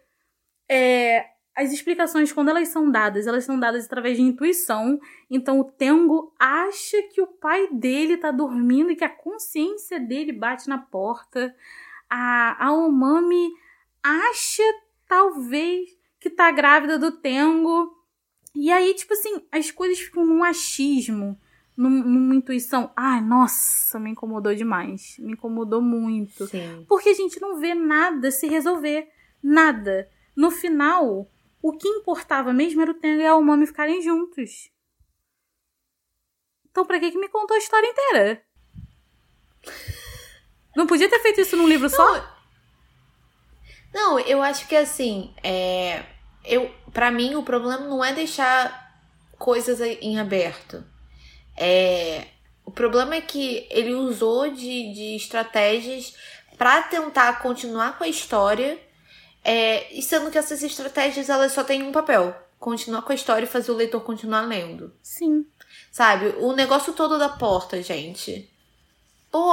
É, 0.70 1.34
as 1.56 1.72
explicações, 1.72 2.32
quando 2.32 2.50
elas 2.50 2.70
são 2.70 2.90
dadas, 2.90 3.28
elas 3.28 3.44
são 3.44 3.60
dadas 3.60 3.86
através 3.86 4.18
de 4.18 4.24
intuição. 4.24 5.00
Então 5.30 5.60
o 5.60 5.64
Tengo 5.64 6.34
acha 6.40 7.02
que 7.14 7.22
o 7.22 7.28
pai 7.28 7.68
dele 7.72 8.18
tá 8.18 8.32
dormindo 8.32 8.92
e 8.92 8.96
que 8.96 9.04
a 9.04 9.10
consciência 9.10 10.00
dele 10.00 10.32
bate 10.32 10.68
na 10.68 10.80
porta. 10.80 11.56
A, 12.10 12.68
a 12.68 12.74
Omami 12.74 13.52
acha, 14.02 14.64
talvez, 15.08 15.90
que 16.20 16.30
tá 16.30 16.50
grávida 16.52 16.98
do 16.98 17.12
Tengo. 17.12 18.03
E 18.56 18.72
aí, 18.72 18.94
tipo 18.94 19.13
assim, 19.13 19.46
as 19.52 19.72
coisas 19.72 20.00
ficam 20.00 20.26
num 20.26 20.44
achismo, 20.44 21.39
num, 21.76 21.89
numa 21.89 22.36
intuição. 22.36 22.92
Ai, 22.96 23.22
nossa, 23.22 24.00
me 24.00 24.12
incomodou 24.12 24.54
demais. 24.54 25.16
Me 25.20 25.34
incomodou 25.34 25.82
muito. 25.82 26.48
Sim. 26.48 26.86
Porque 26.88 27.10
a 27.10 27.13
gente 27.13 27.42
não 27.42 27.60
vê 27.60 27.74
nada 27.74 28.30
se 28.32 28.48
resolver. 28.48 29.10
Nada. 29.42 30.10
No 30.36 30.52
final, 30.52 31.28
o 31.62 31.72
que 31.74 31.88
importava 31.88 32.54
mesmo 32.54 32.82
era 32.82 32.92
o 32.92 32.96
Tenga 32.96 33.24
e 33.24 33.28
a 33.28 33.36
Umami 33.36 33.66
ficarem 33.66 34.02
juntos. 34.02 34.70
Então, 36.70 36.86
pra 36.86 37.00
que, 37.00 37.12
que 37.12 37.20
me 37.20 37.30
contou 37.30 37.56
a 37.56 37.60
história 37.60 37.88
inteira? 37.88 38.44
Não 40.76 40.88
podia 40.88 41.10
ter 41.10 41.20
feito 41.20 41.42
isso 41.42 41.56
num 41.56 41.68
livro 41.68 41.88
não, 41.89 41.96
só? 41.96 42.36
Não, 43.94 44.20
eu 44.20 44.42
acho 44.42 44.68
que 44.68 44.76
assim, 44.76 45.34
é, 45.44 46.04
eu, 46.44 46.74
para 46.94 47.12
mim, 47.12 47.36
o 47.36 47.44
problema 47.44 47.86
não 47.86 48.04
é 48.04 48.14
deixar 48.14 48.94
coisas 49.38 49.82
em 49.82 50.20
aberto. 50.20 50.84
É, 51.58 52.28
o 52.64 52.72
problema 52.72 53.16
é 53.16 53.22
que 53.22 53.68
ele 53.70 53.94
usou 53.94 54.50
de, 54.50 54.94
de 54.94 55.16
estratégias 55.16 56.14
para 56.58 56.84
tentar 56.84 57.42
continuar 57.42 57.98
com 57.98 58.04
a 58.04 58.08
história, 58.08 58.80
é, 59.44 59.92
e 59.94 60.02
sendo 60.02 60.32
que 60.32 60.38
essas 60.38 60.64
estratégias 60.64 61.30
elas 61.30 61.52
só 61.52 61.64
têm 61.64 61.84
um 61.84 61.92
papel: 61.92 62.34
continuar 62.60 63.02
com 63.02 63.12
a 63.12 63.16
história 63.16 63.46
e 63.46 63.50
fazer 63.50 63.72
o 63.72 63.76
leitor 63.76 64.02
continuar 64.02 64.42
lendo. 64.42 64.94
Sim. 65.02 65.46
Sabe? 65.92 66.36
O 66.40 66.54
negócio 66.54 66.94
todo 66.94 67.20
da 67.20 67.30
porta, 67.30 67.82
gente. 67.82 68.50
Pô, 69.30 69.52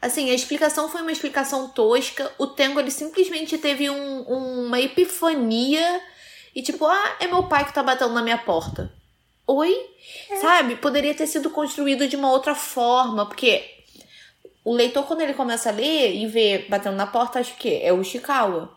assim, 0.00 0.30
a 0.30 0.34
explicação 0.34 0.88
foi 0.88 1.02
uma 1.02 1.12
explicação 1.12 1.68
tosca. 1.68 2.32
O 2.38 2.46
Tengo, 2.46 2.80
ele 2.80 2.90
simplesmente 2.90 3.58
teve 3.58 3.90
um, 3.90 4.22
uma 4.22 4.80
epifania 4.80 6.00
e 6.54 6.62
tipo, 6.62 6.86
ah, 6.86 7.16
é 7.20 7.26
meu 7.26 7.44
pai 7.44 7.64
que 7.64 7.72
tá 7.72 7.82
batendo 7.82 8.12
na 8.14 8.22
minha 8.22 8.38
porta. 8.38 8.92
Oi? 9.46 9.74
É. 10.30 10.36
Sabe? 10.36 10.76
Poderia 10.76 11.14
ter 11.14 11.26
sido 11.26 11.50
construído 11.50 12.06
de 12.06 12.16
uma 12.16 12.30
outra 12.30 12.54
forma, 12.54 13.26
porque 13.26 13.64
o 14.64 14.72
leitor, 14.72 15.04
quando 15.06 15.22
ele 15.22 15.34
começa 15.34 15.70
a 15.70 15.72
ler 15.72 16.14
e 16.14 16.26
vê 16.26 16.66
batendo 16.68 16.96
na 16.96 17.06
porta, 17.06 17.40
acha 17.40 17.54
que 17.54 17.82
é 17.82 17.92
o 17.92 18.00
Ishikawa. 18.00 18.70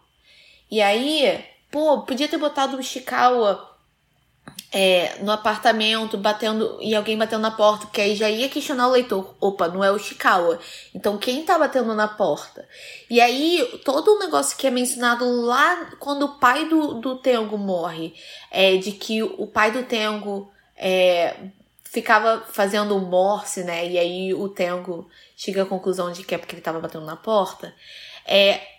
E 0.71 0.81
aí, 0.81 1.45
pô, 1.69 2.01
podia 2.01 2.27
ter 2.27 2.37
botado 2.37 2.77
o 2.77 2.79
Ishikawa 2.79 3.74
é, 4.71 5.17
no 5.21 5.31
apartamento, 5.31 6.17
batendo 6.17 6.77
e 6.81 6.93
alguém 6.93 7.17
batendo 7.17 7.41
na 7.41 7.51
porta, 7.51 7.85
porque 7.85 8.01
aí 8.01 8.15
já 8.15 8.29
ia 8.29 8.49
questionar 8.49 8.87
o 8.87 8.91
leitor. 8.91 9.35
Opa, 9.39 9.67
não 9.67 9.83
é 9.83 9.91
o 9.91 9.95
Ishikawa. 9.95 10.59
Então 10.93 11.17
quem 11.17 11.43
tá 11.43 11.57
batendo 11.57 11.93
na 11.93 12.07
porta? 12.07 12.67
E 13.09 13.21
aí, 13.21 13.81
todo 13.85 14.15
o 14.15 14.19
negócio 14.19 14.57
que 14.57 14.67
é 14.67 14.71
mencionado 14.71 15.29
lá 15.41 15.91
quando 15.99 16.23
o 16.23 16.39
pai 16.39 16.67
do, 16.67 16.95
do 16.95 17.15
Tengo 17.17 17.57
morre, 17.57 18.13
é 18.51 18.77
de 18.77 18.91
que 18.91 19.23
o 19.23 19.47
pai 19.47 19.71
do 19.71 19.83
Tengo 19.83 20.51
é, 20.75 21.35
ficava 21.83 22.43
fazendo 22.51 22.99
morse, 22.99 23.63
né? 23.63 23.87
E 23.87 23.97
aí 23.97 24.33
o 24.33 24.49
Tengo 24.49 25.09
chega 25.37 25.63
à 25.63 25.65
conclusão 25.65 26.11
de 26.11 26.23
que 26.23 26.35
é 26.35 26.37
porque 26.37 26.53
ele 26.53 26.61
estava 26.61 26.79
batendo 26.79 27.05
na 27.05 27.15
porta. 27.15 27.73
É, 28.25 28.74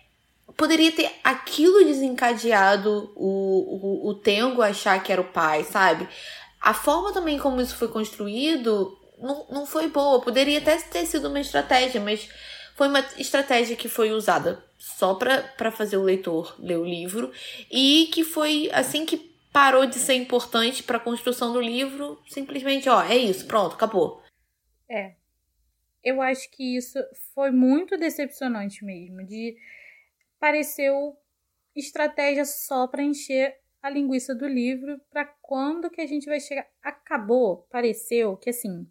poderia 0.56 0.92
ter 0.92 1.10
aquilo 1.22 1.84
desencadeado 1.84 3.12
o, 3.14 4.06
o, 4.06 4.08
o 4.08 4.14
Tengo 4.14 4.62
achar 4.62 5.02
que 5.02 5.12
era 5.12 5.20
o 5.20 5.32
pai, 5.32 5.64
sabe? 5.64 6.08
A 6.60 6.72
forma 6.72 7.12
também 7.12 7.38
como 7.38 7.60
isso 7.60 7.76
foi 7.76 7.88
construído 7.88 8.98
não, 9.18 9.46
não 9.50 9.66
foi 9.66 9.88
boa. 9.88 10.20
Poderia 10.20 10.58
até 10.58 10.76
ter 10.78 11.06
sido 11.06 11.28
uma 11.28 11.40
estratégia, 11.40 12.00
mas 12.00 12.28
foi 12.74 12.88
uma 12.88 13.00
estratégia 13.18 13.76
que 13.76 13.88
foi 13.88 14.10
usada 14.10 14.62
só 14.78 15.14
para 15.14 15.70
fazer 15.72 15.96
o 15.96 16.02
leitor 16.02 16.54
ler 16.58 16.78
o 16.78 16.84
livro 16.84 17.32
e 17.70 18.08
que 18.12 18.22
foi 18.22 18.68
assim 18.72 19.06
que 19.06 19.34
parou 19.52 19.86
de 19.86 19.94
ser 19.94 20.14
importante 20.14 20.82
para 20.82 20.98
a 20.98 21.00
construção 21.00 21.50
do 21.52 21.60
livro, 21.60 22.20
simplesmente, 22.28 22.90
ó, 22.90 23.02
é 23.02 23.16
isso, 23.16 23.46
pronto, 23.46 23.74
acabou. 23.74 24.22
É. 24.88 25.14
Eu 26.04 26.20
acho 26.20 26.50
que 26.50 26.76
isso 26.76 26.98
foi 27.34 27.50
muito 27.50 27.96
decepcionante 27.96 28.84
mesmo, 28.84 29.24
de 29.24 29.56
pareceu 30.38 31.16
estratégia 31.74 32.44
só 32.44 32.86
para 32.86 33.02
encher 33.02 33.58
a 33.82 33.90
linguiça 33.90 34.34
do 34.34 34.46
livro 34.46 35.00
para 35.10 35.24
quando 35.24 35.90
que 35.90 36.00
a 36.00 36.06
gente 36.06 36.26
vai 36.26 36.40
chegar. 36.40 36.66
Acabou, 36.82 37.66
pareceu 37.70 38.36
que 38.36 38.50
assim, 38.50 38.88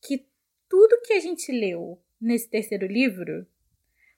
que 0.00 0.26
tudo 0.68 1.00
que 1.02 1.12
a 1.12 1.20
gente 1.20 1.50
leu 1.52 2.00
nesse 2.20 2.48
terceiro 2.48 2.86
livro 2.86 3.46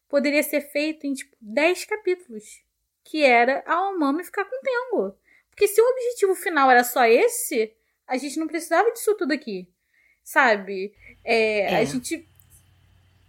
poderia 0.08 0.42
ser 0.42 0.60
feito 0.60 1.06
em 1.06 1.14
tipo 1.14 1.36
10 1.40 1.84
capítulos, 1.84 2.62
que 3.04 3.22
era 3.22 3.62
a 3.66 3.88
Omami 3.88 4.24
ficar 4.24 4.44
com 4.44 4.56
o 4.56 4.60
Tengo. 4.60 5.16
Porque 5.50 5.68
se 5.68 5.80
o 5.80 5.84
objetivo 5.84 6.34
final 6.34 6.70
era 6.70 6.84
só 6.84 7.04
esse, 7.04 7.74
a 8.06 8.16
gente 8.16 8.38
não 8.38 8.46
precisava 8.46 8.90
disso 8.92 9.14
tudo 9.16 9.32
aqui. 9.32 9.68
Sabe? 10.22 10.94
É, 11.24 11.60
é. 11.60 11.76
A 11.76 11.84
gente. 11.84 12.28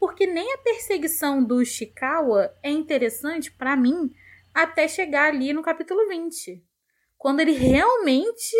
Porque 0.02 0.26
nem 0.26 0.52
a 0.52 0.58
perseguição 0.58 1.44
do 1.44 1.64
Shikawa 1.64 2.52
é 2.64 2.72
interessante 2.72 3.52
para 3.52 3.76
mim 3.76 4.12
até 4.52 4.88
chegar 4.88 5.28
ali 5.28 5.54
no 5.54 5.62
capítulo 5.62 6.08
20. 6.10 6.60
Quando 7.20 7.40
ele 7.40 7.52
realmente 7.52 8.56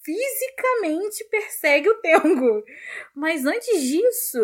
fisicamente 0.00 1.24
persegue 1.24 1.88
o 1.88 2.00
Tengo. 2.00 2.62
Mas 3.12 3.44
antes 3.44 3.82
disso, 3.82 4.38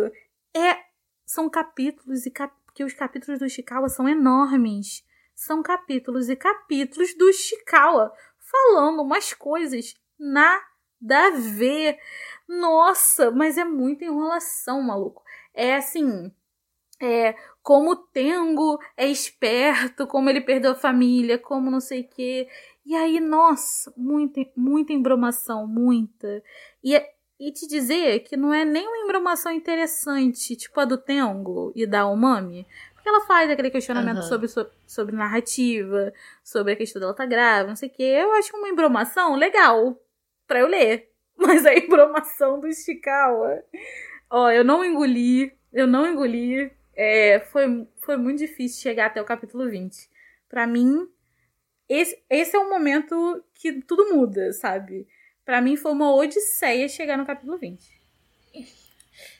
é 0.53 0.79
são 1.25 1.49
capítulos 1.49 2.27
e 2.27 2.31
cap... 2.33 2.53
porque 2.65 2.83
os 2.83 2.93
capítulos 2.93 3.39
do 3.39 3.49
Shikawa 3.49 3.89
são 3.89 4.09
enormes. 4.09 5.05
São 5.37 5.63
capítulos 5.63 6.29
e 6.29 6.35
capítulos 6.35 7.17
do 7.17 7.33
Shikawa 7.33 8.13
falando 8.37 9.01
umas 9.03 9.33
coisas 9.33 9.95
nada 10.19 10.61
a 11.09 11.31
ver. 11.31 12.01
Nossa, 12.49 13.31
mas 13.31 13.57
é 13.57 13.65
muita 13.65 14.05
enrolação, 14.05 14.83
maluco. 14.83 15.23
É 15.55 15.75
assim, 15.75 16.33
é 17.01 17.35
como 17.63 17.93
o 17.93 17.97
Tengo 17.97 18.79
é 18.97 19.07
esperto, 19.09 20.07
como 20.07 20.29
ele 20.29 20.41
perdeu 20.41 20.73
a 20.73 20.77
família, 20.77 21.39
como 21.39 21.71
não 21.71 21.81
sei 21.81 22.03
o 22.03 22.09
quê. 22.09 22.49
E 22.85 22.95
aí, 22.95 23.21
nossa, 23.21 23.93
muita, 23.97 24.41
muita 24.57 24.93
embromação, 24.93 25.67
muita. 25.67 26.43
E, 26.83 27.01
e 27.39 27.53
te 27.53 27.67
dizer 27.67 28.21
que 28.21 28.37
não 28.37 28.53
é 28.53 28.65
nem 28.65 28.87
uma 28.87 28.99
embromação 28.99 29.53
interessante, 29.53 30.57
tipo 30.57 30.79
a 30.81 30.85
do 30.85 30.99
Tengo 30.99 31.73
e 31.75 31.87
da 31.87 32.07
Umami, 32.07 32.67
porque 32.95 33.09
ela 33.09 33.21
faz 33.27 33.51
aquele 33.51 33.71
questionamento 33.71 34.19
uhum. 34.19 34.23
sobre, 34.23 34.49
sobre, 34.49 34.73
sobre, 34.87 35.17
narrativa, 35.17 36.13
sobre 36.43 36.73
a 36.73 36.77
questão 36.77 37.01
dela 37.01 37.15
tá 37.15 37.27
grávida, 37.27 37.69
não 37.69 37.77
sei 37.77 37.89
o 37.89 37.93
quê. 37.93 38.03
Eu 38.03 38.33
acho 38.35 38.57
uma 38.57 38.69
embromação 38.69 39.35
legal 39.35 40.01
pra 40.47 40.61
eu 40.61 40.69
ler. 40.69 41.11
Mas 41.37 41.67
a 41.67 41.75
embromação 41.75 42.61
do 42.61 42.69
Ishikawa, 42.69 43.65
ó, 44.33 44.51
eu 44.51 44.65
não 44.65 44.85
engoli, 44.85 45.53
eu 45.73 45.87
não 45.87 46.07
engoli. 46.07 46.73
É, 46.97 47.41
foi, 47.53 47.87
foi 48.01 48.17
muito 48.17 48.39
difícil 48.39 48.83
chegar 48.83 49.07
até 49.07 49.21
o 49.21 49.27
capítulo 49.27 49.69
20. 49.71 50.11
Para 50.49 50.67
mim, 50.67 51.07
esse, 51.89 52.19
esse 52.29 52.57
é 52.57 52.59
o 52.59 52.71
momento 52.71 53.45
que 53.55 53.81
tudo 53.83 54.15
muda, 54.15 54.53
sabe? 54.53 55.07
Para 55.45 55.61
mim 55.61 55.77
foi 55.77 55.93
uma 55.93 56.15
odisseia 56.15 56.89
chegar 56.89 57.19
no 57.19 57.27
capítulo 57.27 57.59
20. 57.59 58.01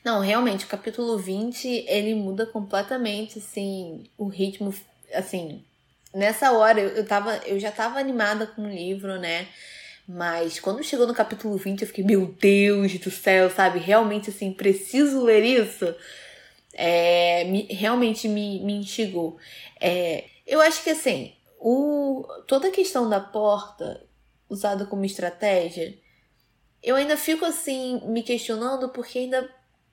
Não, 0.05 0.21
realmente, 0.21 0.65
o 0.65 0.69
capítulo 0.69 1.19
20, 1.19 1.67
ele 1.89 2.15
muda 2.15 2.45
completamente, 2.47 3.39
assim, 3.39 4.05
o 4.19 4.29
ritmo, 4.29 4.75
assim... 5.15 5.65
Nessa 6.15 6.53
hora, 6.53 6.79
eu, 6.79 6.89
eu, 6.91 7.07
tava, 7.07 7.37
eu 7.47 7.59
já 7.59 7.73
tava 7.73 7.99
animada 7.99 8.47
com 8.47 8.63
o 8.63 8.71
livro, 8.71 9.19
né? 9.19 9.49
Mas 10.07 10.59
quando 10.59 10.83
chegou 10.83 11.07
no 11.07 11.15
capítulo 11.15 11.57
20, 11.57 11.83
eu 11.83 11.87
fiquei, 11.87 12.05
meu 12.05 12.27
Deus 12.27 12.99
do 12.99 13.11
céu, 13.11 13.51
sabe? 13.51 13.79
Realmente, 13.79 14.31
assim, 14.31 14.53
preciso 14.53 15.23
ler 15.23 15.45
isso. 15.45 15.95
É, 16.73 17.45
me, 17.45 17.63
realmente 17.65 18.29
me, 18.29 18.61
me 18.61 18.75
instigou. 18.75 19.39
É, 19.81 20.25
eu 20.47 20.61
acho 20.61 20.83
que, 20.83 20.91
assim, 20.91 21.33
o, 21.59 22.27
toda 22.47 22.69
a 22.69 22.73
questão 22.73 23.09
da 23.09 23.21
porta 23.21 24.05
usada 24.49 24.85
como 24.85 25.05
estratégia, 25.05 25.97
eu 26.83 26.97
ainda 26.97 27.17
fico, 27.17 27.45
assim, 27.45 28.01
me 28.07 28.23
questionando 28.23 28.89
porque 28.89 29.21
ainda 29.21 29.49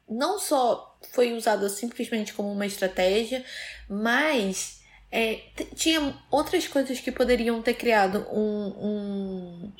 não 0.09 0.39
só 0.39 0.97
foi 1.11 1.33
usado 1.33 1.69
simplesmente 1.69 2.33
como 2.33 2.51
uma 2.51 2.65
estratégia, 2.65 3.45
mas 3.87 4.79
é, 5.11 5.41
tinha 5.75 6.17
outras 6.29 6.67
coisas 6.67 6.99
que 6.99 7.11
poderiam 7.11 7.61
ter 7.61 7.73
criado 7.75 8.27
um, 8.31 8.75
um, 8.79 9.71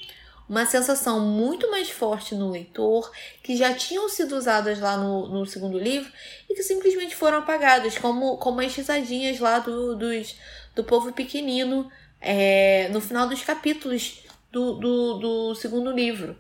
uma 0.50 0.66
sensação 0.66 1.20
muito 1.20 1.70
mais 1.70 1.90
forte 1.90 2.34
no 2.34 2.50
leitor, 2.50 3.12
que 3.44 3.56
já 3.56 3.74
tinham 3.74 4.10
sido 4.10 4.36
usadas 4.36 4.80
lá 4.80 4.98
no, 4.98 5.28
no 5.28 5.46
segundo 5.46 5.78
livro 5.78 6.12
e 6.50 6.56
que 6.56 6.64
simplesmente 6.64 7.16
foram 7.16 7.38
apagadas, 7.38 7.98
como, 7.98 8.38
como 8.38 8.60
as 8.60 8.76
risadinhas 8.76 9.40
lá 9.40 9.60
do, 9.60 9.96
dos, 9.96 10.36
do 10.76 10.84
povo 10.84 11.14
pequenino 11.14 11.90
é, 12.20 12.90
no 12.90 13.00
final 13.00 13.30
dos 13.30 13.44
capítulos 13.44 14.24
do, 14.52 14.74
do, 14.74 15.14
do 15.20 15.56
segundo 15.56 15.92
livro 15.92 16.36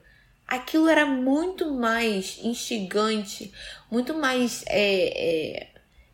aquilo 0.49 0.89
era 0.89 1.05
muito 1.05 1.71
mais 1.71 2.39
instigante, 2.43 3.53
muito 3.89 4.15
mais. 4.15 4.63
É, 4.67 5.61
é, 5.61 5.67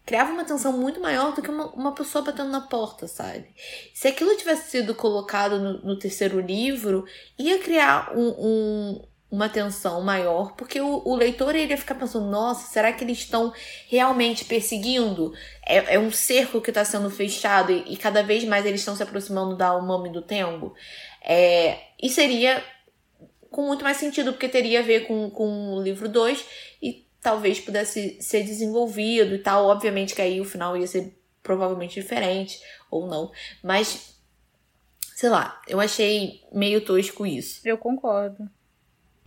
criava 0.06 0.32
uma 0.32 0.46
tensão 0.46 0.72
muito 0.72 1.02
maior 1.02 1.34
do 1.34 1.42
que 1.42 1.50
uma, 1.50 1.68
uma 1.74 1.92
pessoa 1.94 2.24
batendo 2.24 2.50
na 2.50 2.62
porta, 2.62 3.08
sabe? 3.08 3.48
Se 3.94 4.08
aquilo 4.08 4.38
tivesse 4.38 4.70
sido 4.70 4.94
colocado 4.94 5.60
no, 5.60 5.82
no 5.82 6.00
terceiro 6.00 6.40
livro, 6.40 7.06
ia 7.38 7.58
criar 7.60 8.16
um, 8.16 8.28
um, 8.28 9.08
uma 9.32 9.50
tensão 9.50 10.02
maior, 10.02 10.54
porque 10.56 10.80
o, 10.80 11.02
o 11.04 11.16
leitor 11.16 11.56
ia 11.56 11.78
ficar 11.78 11.96
pensando: 11.96 12.30
nossa, 12.30 12.72
será 12.72 12.94
que 12.94 13.04
eles 13.04 13.18
estão 13.18 13.52
realmente 13.90 14.46
perseguindo? 14.46 15.34
É, 15.66 15.96
é 15.96 16.00
um 16.00 16.12
cerco 16.12 16.62
que 16.62 16.70
está 16.70 16.86
sendo 16.86 17.10
fechado 17.10 17.72
e, 17.72 17.94
e, 17.94 17.98
cada 17.98 18.22
vez 18.22 18.44
mais 18.44 18.66
eles 18.66 18.82
estão 18.82 18.96
se 18.96 19.02
aproximando 19.02 19.58
da 19.58 19.76
Umami 19.76 20.10
do 20.10 20.22
Tengo. 20.22 20.76
É, 21.24 21.80
e 22.02 22.10
seria 22.10 22.64
com 23.50 23.66
muito 23.66 23.84
mais 23.84 23.98
sentido, 23.98 24.34
porque 24.34 24.50
teria 24.50 24.82
a 24.82 24.84
ver 24.84 25.08
com, 25.08 25.30
com 25.30 25.76
o 25.76 25.82
livro 25.82 26.10
2 26.10 26.46
e 26.82 27.05
talvez 27.26 27.60
pudesse 27.60 28.18
ser 28.22 28.44
desenvolvido 28.44 29.36
e 29.36 29.40
tal. 29.40 29.66
Obviamente 29.68 30.16
que 30.16 30.22
aí 30.22 30.40
o 30.40 30.46
final 30.46 30.78
ia 30.78 30.88
ser 30.88 31.20
provavelmente 31.44 32.00
diferente, 32.00 32.60
ou 32.90 33.08
não. 33.08 33.32
Mas, 33.64 34.16
sei 35.16 35.30
lá, 35.30 35.62
eu 35.68 35.80
achei 35.80 36.42
meio 36.54 36.82
tosco 36.86 37.26
isso. 37.26 37.62
Eu 37.66 37.78
concordo. 37.78 38.50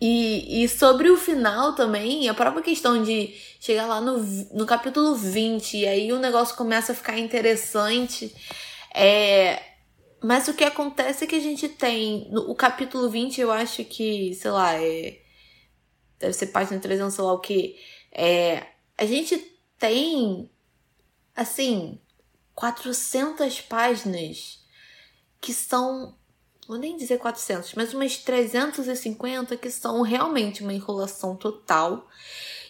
E, 0.01 0.63
e 0.63 0.69
sobre 0.69 1.09
o 1.09 1.17
final 1.17 1.75
também, 1.75 2.29
a 2.29 2.33
própria 2.33 2.63
questão 2.63 3.03
de 3.03 3.35
chegar 3.59 3.85
lá 3.85 3.99
no, 3.99 4.17
no 4.53 4.65
capítulo 4.65 5.15
20 5.15 5.77
e 5.77 5.87
aí 5.87 6.13
o 6.13 6.19
negócio 6.19 6.55
começa 6.55 6.93
a 6.93 6.95
ficar 6.95 7.17
interessante. 7.19 8.33
É, 8.93 9.61
Mas 10.23 10.47
o 10.49 10.55
que 10.55 10.63
acontece 10.65 11.25
é 11.25 11.27
que 11.27 11.35
a 11.35 11.39
gente 11.41 11.69
tem. 11.69 12.29
No, 12.31 12.51
o 12.51 12.55
capítulo 12.55 13.09
20, 13.09 13.41
eu 13.41 13.51
acho 13.51 13.85
que, 13.85 14.33
sei 14.35 14.51
lá, 14.51 14.75
é. 14.75 15.18
Deve 16.19 16.33
ser 16.33 16.47
página 16.47 16.79
300, 16.79 17.13
sei 17.13 17.23
lá 17.23 17.33
o 17.33 17.39
que. 17.39 17.79
É, 18.11 18.67
a 18.97 19.05
gente 19.05 19.37
tem. 19.77 20.49
Assim. 21.35 21.99
400 22.59 23.61
páginas 23.61 24.59
que 25.39 25.53
são. 25.53 26.13
Vou 26.67 26.77
nem 26.77 26.97
dizer 26.97 27.17
400, 27.17 27.73
mas 27.73 27.93
umas 27.93 28.17
350 28.17 29.55
que 29.55 29.71
são 29.71 30.01
realmente 30.01 30.61
uma 30.61 30.73
enrolação 30.73 31.37
total. 31.37 32.05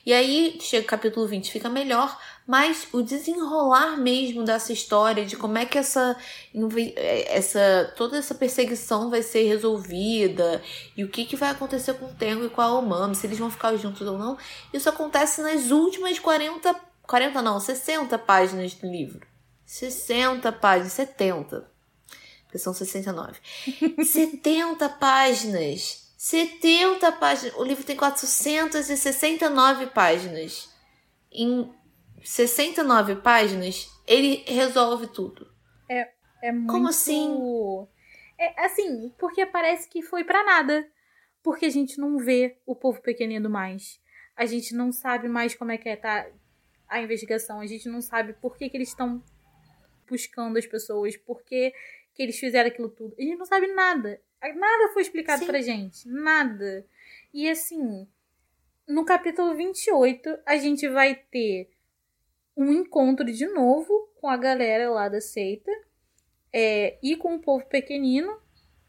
E 0.09 0.13
aí 0.13 0.57
chega 0.59 0.85
o 0.85 0.89
capítulo 0.89 1.27
20, 1.27 1.51
fica 1.51 1.69
melhor, 1.69 2.19
mas 2.47 2.87
o 2.91 3.03
desenrolar 3.03 3.95
mesmo 3.95 4.43
dessa 4.43 4.73
história, 4.73 5.23
de 5.23 5.37
como 5.37 5.55
é 5.59 5.67
que 5.67 5.77
essa, 5.77 6.17
essa 7.27 7.93
toda 7.95 8.17
essa 8.17 8.33
perseguição 8.33 9.11
vai 9.11 9.21
ser 9.21 9.43
resolvida 9.43 10.63
e 10.97 11.03
o 11.03 11.09
que, 11.09 11.25
que 11.25 11.35
vai 11.35 11.51
acontecer 11.51 11.93
com 11.93 12.07
o 12.07 12.13
Tengo 12.15 12.43
e 12.43 12.49
com 12.49 12.59
a 12.59 12.73
Omami, 12.73 13.13
se 13.13 13.27
eles 13.27 13.37
vão 13.37 13.51
ficar 13.51 13.75
juntos 13.75 14.01
ou 14.07 14.17
não, 14.17 14.35
isso 14.73 14.89
acontece 14.89 15.43
nas 15.43 15.69
últimas 15.69 16.17
40, 16.17 16.73
40 17.03 17.41
não, 17.43 17.59
60 17.59 18.17
páginas 18.17 18.73
do 18.73 18.87
livro. 18.87 19.27
60 19.63 20.51
páginas, 20.53 20.93
70. 20.93 21.69
Porque 22.45 22.57
são 22.57 22.73
69. 22.73 23.37
70 24.03 24.89
páginas 24.97 26.08
70 26.19 27.13
páginas. 27.13 27.55
O 27.55 27.63
livro 27.63 27.85
tem 27.85 27.95
469 27.95 29.87
páginas. 29.87 30.69
Em 31.31 31.73
69 32.21 33.15
páginas, 33.15 33.89
ele 34.05 34.43
resolve 34.45 35.07
tudo. 35.07 35.49
É, 35.89 36.11
é 36.43 36.51
muito... 36.51 36.69
Como 36.69 36.89
assim? 36.89 37.87
É 38.37 38.65
assim, 38.65 39.15
porque 39.17 39.45
parece 39.45 39.87
que 39.87 40.01
foi 40.01 40.25
para 40.25 40.43
nada. 40.43 40.85
Porque 41.41 41.65
a 41.65 41.69
gente 41.69 41.97
não 41.97 42.17
vê 42.17 42.57
o 42.65 42.75
povo 42.75 43.01
pequenino 43.01 43.49
mais. 43.49 43.97
A 44.35 44.45
gente 44.45 44.75
não 44.75 44.91
sabe 44.91 45.29
mais 45.29 45.55
como 45.55 45.71
é 45.71 45.77
que 45.77 45.87
é 45.87 45.95
tá 45.95 46.27
a 46.89 47.01
investigação. 47.01 47.61
A 47.61 47.65
gente 47.65 47.87
não 47.87 48.01
sabe 48.01 48.33
por 48.33 48.57
que, 48.57 48.69
que 48.69 48.75
eles 48.75 48.89
estão 48.89 49.23
buscando 50.05 50.57
as 50.57 50.65
pessoas, 50.65 51.15
por 51.15 51.41
que, 51.43 51.73
que 52.13 52.21
eles 52.21 52.37
fizeram 52.37 52.67
aquilo 52.67 52.89
tudo. 52.89 53.15
A 53.17 53.21
gente 53.21 53.37
não 53.37 53.45
sabe 53.45 53.67
nada. 53.67 54.19
Nada 54.41 54.93
foi 54.93 55.01
explicado 55.01 55.39
Sim. 55.39 55.47
pra 55.47 55.61
gente. 55.61 56.07
Nada. 56.07 56.85
E 57.33 57.49
assim, 57.49 58.07
no 58.87 59.05
capítulo 59.05 59.53
28, 59.55 60.39
a 60.45 60.57
gente 60.57 60.87
vai 60.87 61.15
ter 61.15 61.69
um 62.55 62.71
encontro 62.71 63.25
de 63.25 63.47
novo 63.47 64.09
com 64.19 64.27
a 64.27 64.37
galera 64.37 64.89
lá 64.89 65.07
da 65.09 65.21
seita. 65.21 65.71
É, 66.51 66.97
e 67.03 67.15
com 67.15 67.35
o 67.35 67.39
povo 67.39 67.65
pequenino. 67.65 68.39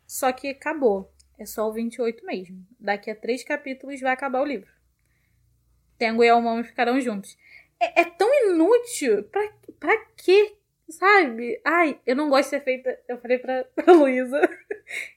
Só 0.07 0.33
que 0.33 0.49
acabou. 0.49 1.13
É 1.39 1.47
só 1.47 1.69
o 1.69 1.73
28 1.73 2.25
mesmo. 2.25 2.67
Daqui 2.79 3.11
a 3.11 3.15
três 3.15 3.45
capítulos 3.45 4.01
vai 4.01 4.13
acabar 4.13 4.41
o 4.41 4.47
livro. 4.47 4.71
Tengo 5.97 6.25
e 6.25 6.29
Almami 6.29 6.65
ficarão 6.65 7.01
juntos. 7.01 7.37
É, 7.79 8.01
é 8.01 8.05
tão 8.05 8.29
inútil. 8.51 9.25
Pra, 9.25 9.53
pra 9.79 9.97
quê 10.17 10.57
Sabe? 10.91 11.61
Ai, 11.65 12.01
eu 12.05 12.17
não 12.17 12.29
gosto 12.29 12.45
de 12.45 12.51
ser 12.51 12.65
feita. 12.65 12.99
Eu 13.09 13.19
falei 13.21 13.39
pra, 13.39 13.65
pra 13.75 13.93
Luísa. 13.93 14.41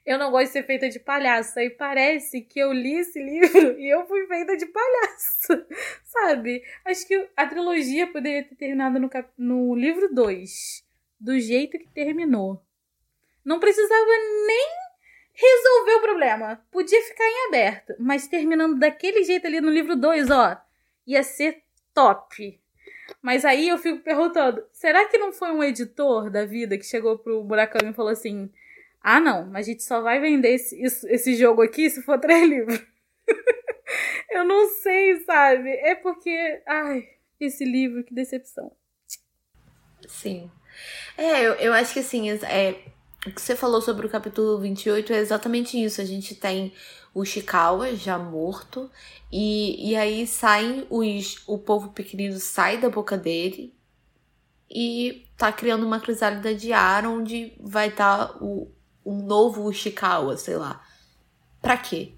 Eu 0.05 0.19
não 0.19 0.29
gosto 0.29 0.47
de 0.47 0.51
ser 0.53 0.63
feita 0.63 0.87
de 0.87 0.99
palhaça. 0.99 1.63
E 1.63 1.69
parece 1.69 2.41
que 2.41 2.59
eu 2.59 2.71
li 2.71 2.99
esse 2.99 3.21
livro 3.21 3.79
e 3.79 3.91
eu 3.91 4.05
fui 4.05 4.27
feita 4.27 4.55
de 4.55 4.67
palhaça. 4.67 5.67
Sabe? 6.05 6.63
Acho 6.85 7.07
que 7.07 7.29
a 7.35 7.47
trilogia 7.47 8.05
poderia 8.07 8.43
ter 8.43 8.55
terminado 8.55 8.99
no, 8.99 9.09
cap... 9.09 9.29
no 9.37 9.75
livro 9.75 10.13
2. 10.13 10.85
Do 11.19 11.39
jeito 11.39 11.79
que 11.79 11.89
terminou. 11.89 12.63
Não 13.43 13.59
precisava 13.59 14.11
nem 14.45 14.69
resolver 15.33 15.93
o 15.93 16.01
problema. 16.01 16.65
Podia 16.71 17.01
ficar 17.01 17.25
em 17.25 17.47
aberto. 17.47 17.95
Mas 17.97 18.27
terminando 18.27 18.77
daquele 18.77 19.23
jeito 19.23 19.47
ali 19.47 19.59
no 19.59 19.71
livro 19.71 19.95
2, 19.95 20.29
ó. 20.29 20.57
Ia 21.07 21.23
ser 21.23 21.63
top. 21.93 22.62
Mas 23.21 23.45
aí 23.45 23.69
eu 23.69 23.77
fico 23.77 23.99
perguntando: 23.99 24.63
será 24.71 25.05
que 25.07 25.17
não 25.17 25.31
foi 25.31 25.51
um 25.51 25.63
editor 25.63 26.29
da 26.29 26.45
vida 26.45 26.77
que 26.77 26.85
chegou 26.85 27.17
pro 27.17 27.43
Murakami 27.43 27.91
e 27.91 27.95
falou 27.95 28.11
assim: 28.11 28.49
ah, 29.01 29.19
não, 29.19 29.45
mas 29.47 29.67
a 29.67 29.71
gente 29.71 29.83
só 29.83 30.01
vai 30.01 30.19
vender 30.19 30.53
esse, 30.53 30.81
esse 30.81 31.35
jogo 31.35 31.61
aqui 31.61 31.89
se 31.89 32.01
for 32.01 32.19
três 32.19 32.47
livros? 32.47 32.81
eu 34.31 34.43
não 34.45 34.69
sei, 34.69 35.19
sabe? 35.21 35.69
É 35.69 35.95
porque. 35.95 36.61
Ai, 36.65 37.07
esse 37.39 37.65
livro, 37.65 38.03
que 38.03 38.13
decepção. 38.13 38.71
Sim. 40.07 40.49
É, 41.17 41.41
eu, 41.41 41.53
eu 41.55 41.73
acho 41.73 41.93
que 41.93 41.99
assim, 41.99 42.29
é, 42.29 42.79
o 43.25 43.31
que 43.31 43.41
você 43.41 43.55
falou 43.55 43.81
sobre 43.81 44.05
o 44.05 44.09
capítulo 44.09 44.59
28 44.59 45.13
é 45.13 45.17
exatamente 45.17 45.81
isso. 45.81 46.01
A 46.01 46.05
gente 46.05 46.35
tem 46.35 46.73
o 47.13 47.23
Chikawa 47.23 47.95
já 47.95 48.17
morto, 48.17 48.89
e, 49.31 49.91
e 49.91 49.95
aí 49.95 50.25
saem 50.25 50.87
os. 50.89 51.43
O 51.47 51.57
povo 51.57 51.91
pequenino 51.91 52.39
sai 52.39 52.79
da 52.79 52.89
boca 52.89 53.17
dele 53.17 53.73
e 54.69 55.27
tá 55.37 55.51
criando 55.51 55.85
uma 55.85 55.99
crisálida 55.99 56.55
de 56.55 56.73
ar 56.73 57.05
onde 57.05 57.53
vai 57.59 57.89
estar 57.89 58.27
tá 58.27 58.37
o, 58.41 58.71
um 59.05 59.23
novo 59.23 59.63
Ushikawa, 59.63 60.35
sei 60.37 60.57
lá. 60.57 60.83
Pra 61.61 61.77
quê? 61.77 62.13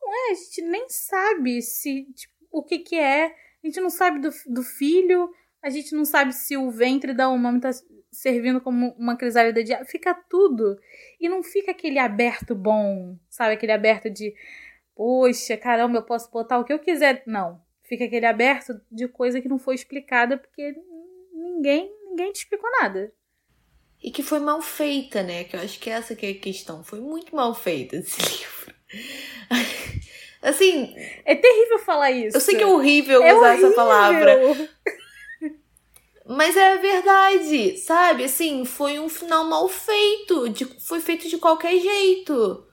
Não 0.00 0.12
é, 0.12 0.32
a 0.32 0.34
gente 0.34 0.62
nem 0.62 0.88
sabe 0.90 1.62
se 1.62 2.04
tipo, 2.14 2.34
o 2.50 2.62
que 2.62 2.80
que 2.80 2.96
é. 2.96 3.26
A 3.26 3.66
gente 3.66 3.80
não 3.80 3.90
sabe 3.90 4.20
do, 4.20 4.30
do 4.48 4.62
filho, 4.62 5.32
a 5.62 5.70
gente 5.70 5.94
não 5.94 6.04
sabe 6.04 6.32
se 6.34 6.56
o 6.56 6.70
ventre 6.70 7.14
da 7.14 7.30
umami 7.30 7.60
tá 7.60 7.70
servindo 8.12 8.60
como 8.60 8.94
uma 8.98 9.16
crisálida 9.16 9.64
de 9.64 9.72
ar. 9.72 9.84
Fica 9.86 10.14
tudo. 10.14 10.78
E 11.18 11.28
não 11.28 11.42
fica 11.42 11.70
aquele 11.70 11.98
aberto 11.98 12.54
bom, 12.54 13.16
sabe? 13.28 13.54
Aquele 13.54 13.72
aberto 13.72 14.10
de, 14.10 14.34
poxa, 14.94 15.56
caramba, 15.56 15.98
eu 15.98 16.02
posso 16.02 16.30
botar 16.30 16.58
o 16.58 16.64
que 16.64 16.72
eu 16.72 16.78
quiser. 16.78 17.22
Não. 17.26 17.60
Fica 17.82 18.04
aquele 18.04 18.26
aberto 18.26 18.80
de 18.90 19.08
coisa 19.08 19.40
que 19.40 19.48
não 19.48 19.58
foi 19.58 19.74
explicada 19.74 20.36
porque 20.36 20.74
ninguém, 21.32 21.90
ninguém 22.10 22.30
te 22.32 22.40
explicou 22.40 22.70
nada. 22.80 23.12
E 24.02 24.10
que 24.10 24.22
foi 24.22 24.40
mal 24.40 24.60
feita, 24.60 25.22
né? 25.22 25.44
Que 25.44 25.56
eu 25.56 25.60
acho 25.60 25.78
que 25.78 25.88
essa 25.88 26.14
que 26.14 26.26
é 26.26 26.30
a 26.30 26.34
questão. 26.34 26.84
Foi 26.84 27.00
muito 27.00 27.34
mal 27.34 27.54
feita 27.54 27.96
esse 27.96 28.20
livro. 28.20 28.74
assim. 30.42 30.94
É 31.24 31.34
terrível 31.34 31.78
falar 31.78 32.10
isso. 32.10 32.36
Eu 32.36 32.40
sei 32.40 32.56
que 32.56 32.64
é 32.64 32.66
horrível 32.66 33.22
é 33.22 33.34
usar 33.34 33.50
horrível. 33.52 33.66
essa 33.68 33.76
palavra. 33.76 34.40
Mas 36.32 36.56
é 36.56 36.78
verdade, 36.78 37.76
sabe? 37.76 38.24
Assim, 38.24 38.64
foi 38.64 38.98
um 38.98 39.08
final 39.08 39.44
mal 39.44 39.68
feito. 39.68 40.48
De, 40.48 40.64
foi 40.64 40.98
feito 41.00 41.28
de 41.28 41.36
qualquer 41.36 41.78
jeito. 41.78 42.66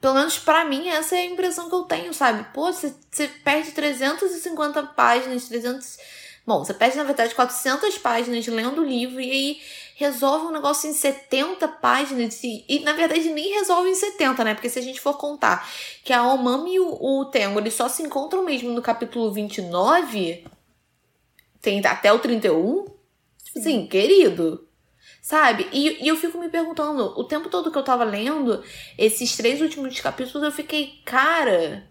Pelo 0.00 0.14
menos 0.14 0.38
para 0.38 0.64
mim, 0.64 0.88
essa 0.88 1.16
é 1.16 1.20
a 1.20 1.24
impressão 1.24 1.68
que 1.68 1.74
eu 1.74 1.82
tenho, 1.82 2.14
sabe? 2.14 2.46
Pô, 2.54 2.72
você 2.72 2.94
perde 3.42 3.72
350 3.72 4.82
páginas, 4.84 5.48
300. 5.48 5.98
Bom, 6.46 6.64
você 6.64 6.72
perde, 6.72 6.96
na 6.96 7.02
verdade, 7.02 7.34
400 7.34 7.98
páginas 7.98 8.46
lendo 8.46 8.82
o 8.82 8.84
livro 8.84 9.20
e 9.20 9.30
aí 9.32 9.60
resolve 9.96 10.46
um 10.46 10.52
negócio 10.52 10.88
em 10.88 10.92
70 10.92 11.66
páginas 11.66 12.40
e, 12.44 12.64
e, 12.68 12.80
na 12.80 12.92
verdade 12.92 13.30
nem 13.30 13.54
resolve 13.54 13.88
em 13.88 13.94
70, 13.94 14.44
né? 14.44 14.54
Porque 14.54 14.68
se 14.68 14.78
a 14.78 14.82
gente 14.82 15.00
for 15.00 15.16
contar 15.16 15.68
que 16.04 16.12
a 16.12 16.22
Omami 16.22 16.74
e 16.74 16.80
o, 16.80 16.98
o 17.00 17.24
Tengo 17.24 17.58
eles 17.58 17.74
só 17.74 17.88
se 17.88 18.02
encontram 18.02 18.44
mesmo 18.44 18.70
no 18.70 18.82
capítulo 18.82 19.32
29, 19.32 20.44
tem 21.66 21.84
até 21.84 22.12
o 22.12 22.20
31, 22.20 22.84
tipo 23.42 23.58
assim, 23.58 23.88
querido. 23.88 24.68
Sabe? 25.20 25.68
E, 25.72 26.04
e 26.04 26.06
eu 26.06 26.16
fico 26.16 26.38
me 26.38 26.48
perguntando, 26.48 27.12
o 27.18 27.24
tempo 27.24 27.48
todo 27.48 27.72
que 27.72 27.76
eu 27.76 27.82
tava 27.82 28.04
lendo, 28.04 28.62
esses 28.96 29.36
três 29.36 29.60
últimos 29.60 29.98
capítulos, 29.98 30.44
eu 30.44 30.52
fiquei, 30.52 31.00
cara, 31.04 31.84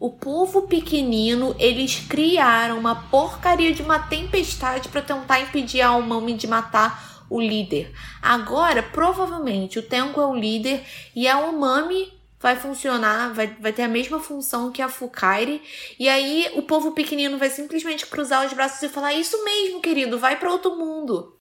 o 0.00 0.10
povo 0.10 0.62
pequenino, 0.62 1.54
eles 1.60 2.00
criaram 2.08 2.76
uma 2.76 3.08
porcaria 3.08 3.72
de 3.72 3.82
uma 3.82 4.00
tempestade 4.00 4.88
para 4.88 5.00
tentar 5.00 5.38
impedir 5.38 5.80
a 5.80 5.94
Umami 5.94 6.34
de 6.34 6.48
matar 6.48 7.24
o 7.30 7.40
líder. 7.40 7.94
Agora, 8.20 8.82
provavelmente, 8.82 9.78
o 9.78 9.82
Tenko 9.82 10.20
é 10.20 10.26
o 10.26 10.34
líder 10.34 10.82
e 11.14 11.28
a 11.28 11.38
Umami 11.38 12.12
vai 12.40 12.56
funcionar, 12.56 13.32
vai, 13.32 13.46
vai 13.46 13.72
ter 13.72 13.82
a 13.82 13.88
mesma 13.88 14.20
função 14.20 14.70
que 14.70 14.82
a 14.82 14.88
Fukairi. 14.88 15.62
E 15.98 16.08
aí 16.08 16.50
o 16.54 16.62
povo 16.62 16.92
pequenino 16.92 17.38
vai 17.38 17.50
simplesmente 17.50 18.06
cruzar 18.06 18.44
os 18.44 18.52
braços 18.52 18.82
e 18.82 18.88
falar: 18.88 19.14
Isso 19.14 19.42
mesmo, 19.44 19.80
querido, 19.80 20.18
vai 20.18 20.38
para 20.38 20.52
outro 20.52 20.76
mundo. 20.76 21.38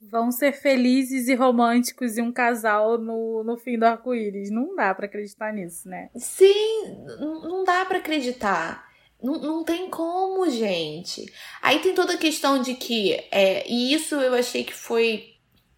Vão 0.00 0.32
ser 0.32 0.52
felizes 0.52 1.28
e 1.28 1.34
românticos 1.34 2.18
e 2.18 2.22
um 2.22 2.32
casal 2.32 2.98
no, 2.98 3.44
no 3.44 3.56
fim 3.56 3.78
do 3.78 3.84
arco-íris. 3.84 4.50
Não 4.50 4.74
dá 4.74 4.92
para 4.92 5.06
acreditar 5.06 5.52
nisso, 5.52 5.88
né? 5.88 6.10
Sim, 6.16 7.04
não 7.20 7.62
dá 7.62 7.84
para 7.84 7.98
acreditar. 7.98 8.90
Não, 9.22 9.34
não 9.38 9.64
tem 9.64 9.88
como, 9.88 10.50
gente. 10.50 11.24
Aí 11.62 11.78
tem 11.78 11.94
toda 11.94 12.14
a 12.14 12.18
questão 12.18 12.60
de 12.60 12.74
que. 12.74 13.12
É, 13.30 13.64
e 13.70 13.94
isso 13.94 14.16
eu 14.16 14.34
achei 14.34 14.64
que 14.64 14.74
foi 14.74 15.31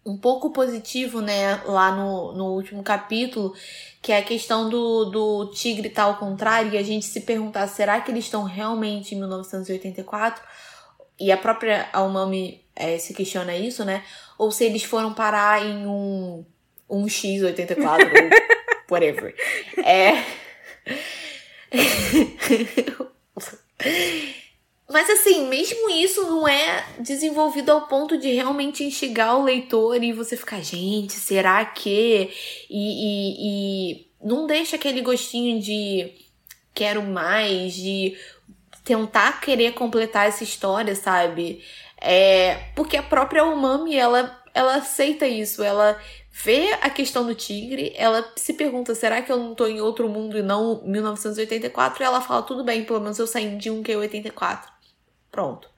um 0.05 0.17
pouco 0.17 0.51
positivo, 0.51 1.19
né, 1.19 1.61
lá 1.65 1.91
no, 1.91 2.33
no 2.33 2.45
último 2.53 2.83
capítulo, 2.83 3.53
que 4.01 4.11
é 4.11 4.19
a 4.19 4.23
questão 4.23 4.69
do, 4.69 5.05
do 5.05 5.51
tigre 5.51 5.89
tá 5.89 6.03
ao 6.03 6.17
contrário 6.17 6.73
e 6.73 6.77
a 6.77 6.83
gente 6.83 7.05
se 7.05 7.21
perguntar, 7.21 7.67
será 7.67 7.99
que 7.99 8.11
eles 8.11 8.25
estão 8.25 8.43
realmente 8.43 9.15
em 9.15 9.17
1984? 9.17 10.43
e 11.19 11.31
a 11.31 11.37
própria 11.37 11.87
Almami 11.93 12.63
é, 12.75 12.97
se 12.97 13.13
questiona 13.13 13.55
isso, 13.55 13.85
né? 13.85 14.03
Ou 14.37 14.51
se 14.51 14.65
eles 14.65 14.83
foram 14.83 15.13
parar 15.13 15.65
em 15.65 15.87
um, 15.87 16.45
um 16.89 17.05
X84 17.05 17.79
ou 17.79 18.29
whatever. 18.91 19.33
É. 19.83 20.25
Mas 24.87 25.09
assim, 25.09 25.47
mesmo 25.47 25.89
isso 25.89 26.21
não 26.27 26.47
é 26.47 26.85
desenvolvido 26.99 27.71
ao 27.71 27.87
ponto 27.87 28.17
de 28.17 28.31
realmente 28.31 28.83
instigar 28.83 29.37
o 29.37 29.43
leitor 29.43 30.01
e 30.03 30.13
você 30.13 30.37
ficar, 30.37 30.61
gente, 30.61 31.13
será 31.13 31.65
que? 31.65 32.29
E, 32.69 32.69
e, 32.69 33.35
e 33.39 34.07
não 34.23 34.45
deixa 34.45 34.75
aquele 34.75 35.01
gostinho 35.01 35.59
de 35.59 36.13
quero 36.73 37.01
mais, 37.01 37.73
de 37.73 38.15
tentar 38.83 39.41
querer 39.41 39.73
completar 39.73 40.27
essa 40.27 40.43
história, 40.43 40.95
sabe? 40.95 41.63
É, 41.99 42.69
porque 42.75 42.95
a 42.95 43.01
própria 43.01 43.43
Umami, 43.43 43.95
ela, 43.95 44.39
ela 44.53 44.75
aceita 44.75 45.25
isso, 45.25 45.63
ela 45.63 45.99
vê 46.31 46.73
a 46.81 46.89
questão 46.89 47.25
do 47.25 47.33
tigre, 47.33 47.93
ela 47.95 48.23
se 48.35 48.53
pergunta, 48.53 48.93
será 48.93 49.21
que 49.21 49.31
eu 49.31 49.37
não 49.37 49.55
tô 49.55 49.65
em 49.65 49.81
outro 49.81 50.07
mundo 50.07 50.37
e 50.37 50.43
não 50.43 50.81
1984? 50.83 52.03
E 52.03 52.05
ela 52.05 52.21
fala, 52.21 52.43
tudo 52.43 52.63
bem, 52.63 52.83
pelo 52.83 52.99
menos 52.99 53.17
eu 53.17 53.25
saí 53.25 53.55
de 53.55 53.71
um 53.71 53.81
que 53.81 53.91
é 53.91 53.97
84. 53.97 54.74
Pronto. 55.35 55.69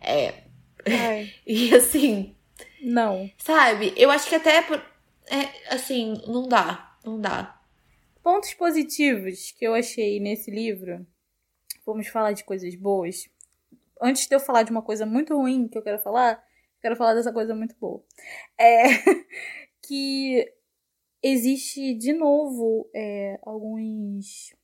É. 0.00 0.44
e 1.44 1.74
assim. 1.74 2.36
Não. 2.80 3.28
Sabe? 3.36 3.92
Eu 3.96 4.12
acho 4.12 4.28
que 4.28 4.36
até. 4.36 4.58
É, 5.28 5.74
assim, 5.74 6.22
não 6.28 6.46
dá. 6.46 6.96
Não 7.04 7.20
dá. 7.20 7.60
Pontos 8.22 8.54
positivos 8.54 9.50
que 9.50 9.66
eu 9.66 9.74
achei 9.74 10.20
nesse 10.20 10.52
livro. 10.52 11.04
Vamos 11.84 12.06
falar 12.06 12.30
de 12.30 12.44
coisas 12.44 12.76
boas. 12.76 13.28
Antes 14.00 14.28
de 14.28 14.36
eu 14.36 14.38
falar 14.38 14.62
de 14.62 14.70
uma 14.70 14.82
coisa 14.82 15.04
muito 15.04 15.36
ruim 15.36 15.66
que 15.66 15.76
eu 15.76 15.82
quero 15.82 15.98
falar, 15.98 16.40
quero 16.80 16.94
falar 16.94 17.14
dessa 17.14 17.32
coisa 17.32 17.56
muito 17.56 17.74
boa. 17.80 18.04
É. 18.56 18.84
que 19.82 20.48
existe 21.20 21.92
de 21.94 22.12
novo 22.12 22.88
é, 22.94 23.36
alguns 23.42 24.54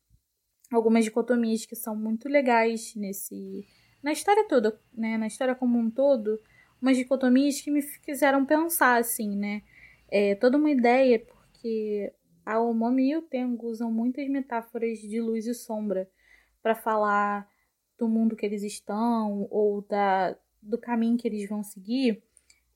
algumas 0.71 1.05
dicotomias 1.05 1.67
que 1.67 1.75
são 1.75 1.97
muito 1.97 2.29
legais 2.29 2.95
nesse 2.95 3.67
na 4.03 4.13
história 4.13 4.47
toda, 4.49 4.79
né, 4.93 5.17
na 5.17 5.27
história 5.27 5.55
como 5.55 5.79
um 5.79 5.91
todo, 5.91 6.41
umas 6.81 6.97
dicotomias 6.97 7.61
que 7.61 7.71
me 7.71 7.83
fizeram 7.83 8.45
pensar 8.45 8.99
assim, 9.01 9.37
né? 9.37 9.63
É 10.11 10.35
toda 10.35 10.59
uma 10.59 10.71
ideia 10.71 11.19
porque 11.21 12.13
a 12.45 12.61
Omomi 12.61 13.11
e 13.11 13.17
o 13.17 13.23
Tengu 13.23 13.69
usam 13.69 13.91
muitas 13.91 14.29
metáforas 14.29 14.99
de 14.99 15.21
luz 15.21 15.47
e 15.47 15.55
sombra 15.55 16.11
para 16.63 16.75
falar 16.75 17.49
do 17.97 18.09
mundo 18.09 18.35
que 18.35 18.45
eles 18.45 18.63
estão 18.63 19.47
ou 19.51 19.83
da 19.83 20.37
do 20.61 20.79
caminho 20.79 21.19
que 21.19 21.27
eles 21.27 21.49
vão 21.49 21.63
seguir. 21.63 22.23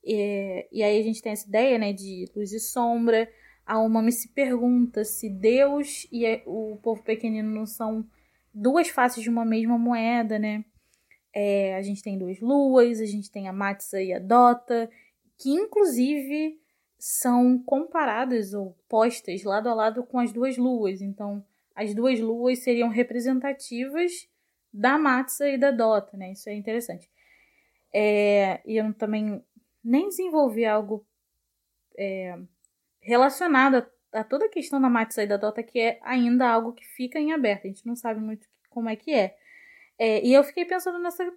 É, 0.04 0.68
e 0.72 0.82
aí 0.82 1.00
a 1.00 1.02
gente 1.02 1.22
tem 1.22 1.32
essa 1.32 1.48
ideia, 1.48 1.78
né, 1.78 1.92
de 1.92 2.30
luz 2.34 2.52
e 2.52 2.60
sombra. 2.60 3.28
A 3.64 3.80
Umami 3.80 4.12
se 4.12 4.28
pergunta 4.28 5.04
se 5.04 5.28
Deus 5.28 6.06
e 6.12 6.42
o 6.46 6.78
povo 6.82 7.02
pequenino 7.02 7.52
não 7.52 7.66
são 7.66 8.06
duas 8.52 8.88
faces 8.88 9.22
de 9.22 9.30
uma 9.30 9.44
mesma 9.44 9.76
moeda, 9.78 10.38
né? 10.38 10.64
É, 11.38 11.76
a 11.76 11.82
gente 11.82 12.02
tem 12.02 12.16
duas 12.16 12.40
luas, 12.40 12.98
a 12.98 13.04
gente 13.04 13.30
tem 13.30 13.46
a 13.46 13.52
Matsa 13.52 14.00
e 14.00 14.10
a 14.10 14.18
Dota, 14.18 14.88
que 15.36 15.50
inclusive 15.50 16.58
são 16.98 17.58
comparadas 17.58 18.54
ou 18.54 18.74
postas 18.88 19.44
lado 19.44 19.68
a 19.68 19.74
lado 19.74 20.02
com 20.02 20.18
as 20.18 20.32
duas 20.32 20.56
luas. 20.56 21.02
Então, 21.02 21.44
as 21.74 21.94
duas 21.94 22.18
luas 22.20 22.60
seriam 22.60 22.88
representativas 22.88 24.26
da 24.72 24.96
Matsa 24.96 25.46
e 25.46 25.58
da 25.58 25.70
Dota, 25.70 26.16
né? 26.16 26.32
Isso 26.32 26.48
é 26.48 26.54
interessante. 26.54 27.10
É, 27.92 28.62
e 28.64 28.78
eu 28.78 28.94
também 28.94 29.44
nem 29.84 30.08
desenvolvi 30.08 30.64
algo 30.64 31.06
é, 31.98 32.38
relacionado 32.98 33.76
a, 34.10 34.20
a, 34.20 34.24
toda 34.24 34.46
a 34.46 34.50
questão 34.50 34.80
da 34.80 34.88
Matsu 34.88 35.20
e 35.20 35.26
da 35.26 35.36
Dota, 35.36 35.62
que 35.62 35.78
é 35.78 35.98
ainda 36.00 36.48
algo 36.48 36.72
que 36.72 36.86
fica 36.86 37.18
em 37.18 37.32
aberto. 37.32 37.66
A 37.66 37.68
gente 37.68 37.86
não 37.86 37.94
sabe 37.94 38.20
muito 38.20 38.48
como 38.70 38.88
é 38.88 38.96
que 38.96 39.12
é. 39.12 39.36
É 39.98 40.24
e 40.24 40.32
eu 40.32 40.44
fiquei 40.44 40.64
pensando 40.64 40.98
nessa, 40.98 41.32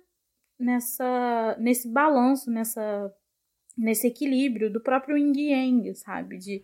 nessa, 0.60 1.58
nesse 1.60 1.88
balanço, 1.88 2.52
nessa, 2.52 3.14
nesse 3.78 4.08
equilíbrio 4.08 4.72
do 4.72 4.82
próprio 4.82 5.18
Yin 5.18 5.34
Yang, 5.36 5.96
sabe? 5.96 6.38
De, 6.38 6.64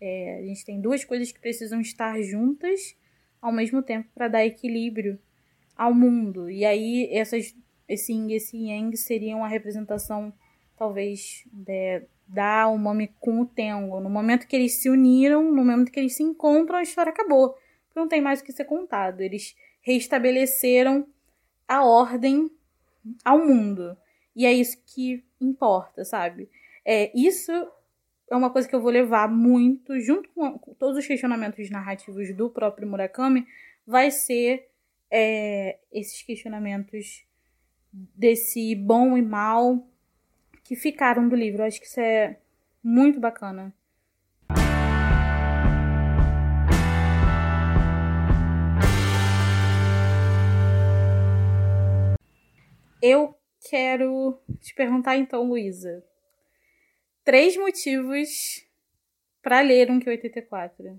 é, 0.00 0.38
a 0.38 0.46
gente 0.46 0.64
tem 0.64 0.80
duas 0.80 1.04
coisas 1.04 1.30
que 1.30 1.40
precisam 1.40 1.80
estar 1.80 2.20
juntas 2.22 2.96
ao 3.40 3.52
mesmo 3.52 3.82
tempo 3.82 4.08
para 4.14 4.28
dar 4.28 4.46
equilíbrio 4.46 5.18
ao 5.76 5.92
mundo. 5.92 6.48
E 6.48 6.64
aí 6.64 7.08
essas, 7.12 7.54
esse 7.88 8.12
Yin 8.12 8.30
e 8.30 8.34
esse 8.34 8.56
Yang 8.56 8.96
seriam 8.96 9.44
a 9.44 9.48
representação 9.48 10.32
talvez 10.76 11.44
é, 11.68 12.04
dar 12.26 12.68
o 12.68 12.78
nome 12.78 13.12
com 13.20 13.40
o 13.40 13.46
Tengo. 13.46 14.00
No 14.00 14.10
momento 14.10 14.46
que 14.46 14.56
eles 14.56 14.80
se 14.80 14.88
uniram, 14.88 15.50
no 15.52 15.64
momento 15.64 15.92
que 15.92 16.00
eles 16.00 16.16
se 16.16 16.22
encontram, 16.22 16.78
a 16.78 16.82
história 16.82 17.12
acabou. 17.12 17.54
Não 17.94 18.08
tem 18.08 18.20
mais 18.20 18.40
o 18.40 18.44
que 18.44 18.52
ser 18.52 18.64
contado. 18.64 19.20
Eles 19.20 19.54
restabeleceram 19.80 21.06
a 21.68 21.84
ordem 21.84 22.50
ao 23.24 23.38
mundo. 23.38 23.96
E 24.34 24.46
é 24.46 24.52
isso 24.52 24.76
que 24.86 25.24
importa, 25.40 26.04
sabe? 26.04 26.48
É, 26.84 27.10
isso 27.18 27.52
é 28.30 28.36
uma 28.36 28.50
coisa 28.50 28.68
que 28.68 28.74
eu 28.74 28.80
vou 28.80 28.90
levar 28.90 29.28
muito, 29.28 29.98
junto 30.00 30.28
com 30.30 30.58
todos 30.78 30.98
os 30.98 31.06
questionamentos 31.06 31.70
narrativos 31.70 32.34
do 32.34 32.50
próprio 32.50 32.88
Murakami, 32.88 33.46
vai 33.86 34.10
ser 34.10 34.68
é, 35.10 35.78
esses 35.92 36.22
questionamentos 36.22 37.24
desse 37.92 38.74
bom 38.74 39.16
e 39.16 39.22
mal, 39.22 39.86
que 40.64 40.74
ficaram 40.74 41.28
do 41.28 41.36
livro. 41.36 41.62
Eu 41.62 41.66
acho 41.66 41.80
que 41.80 41.86
isso 41.86 42.00
é 42.00 42.38
muito 42.82 43.20
bacana. 43.20 43.72
Eu 53.06 53.38
quero 53.68 54.40
te 54.62 54.74
perguntar 54.74 55.18
então, 55.18 55.46
Luísa. 55.46 56.02
Três 57.22 57.54
motivos 57.54 58.66
para 59.42 59.60
ler 59.60 59.90
um 59.90 60.00
Q84. 60.00 60.98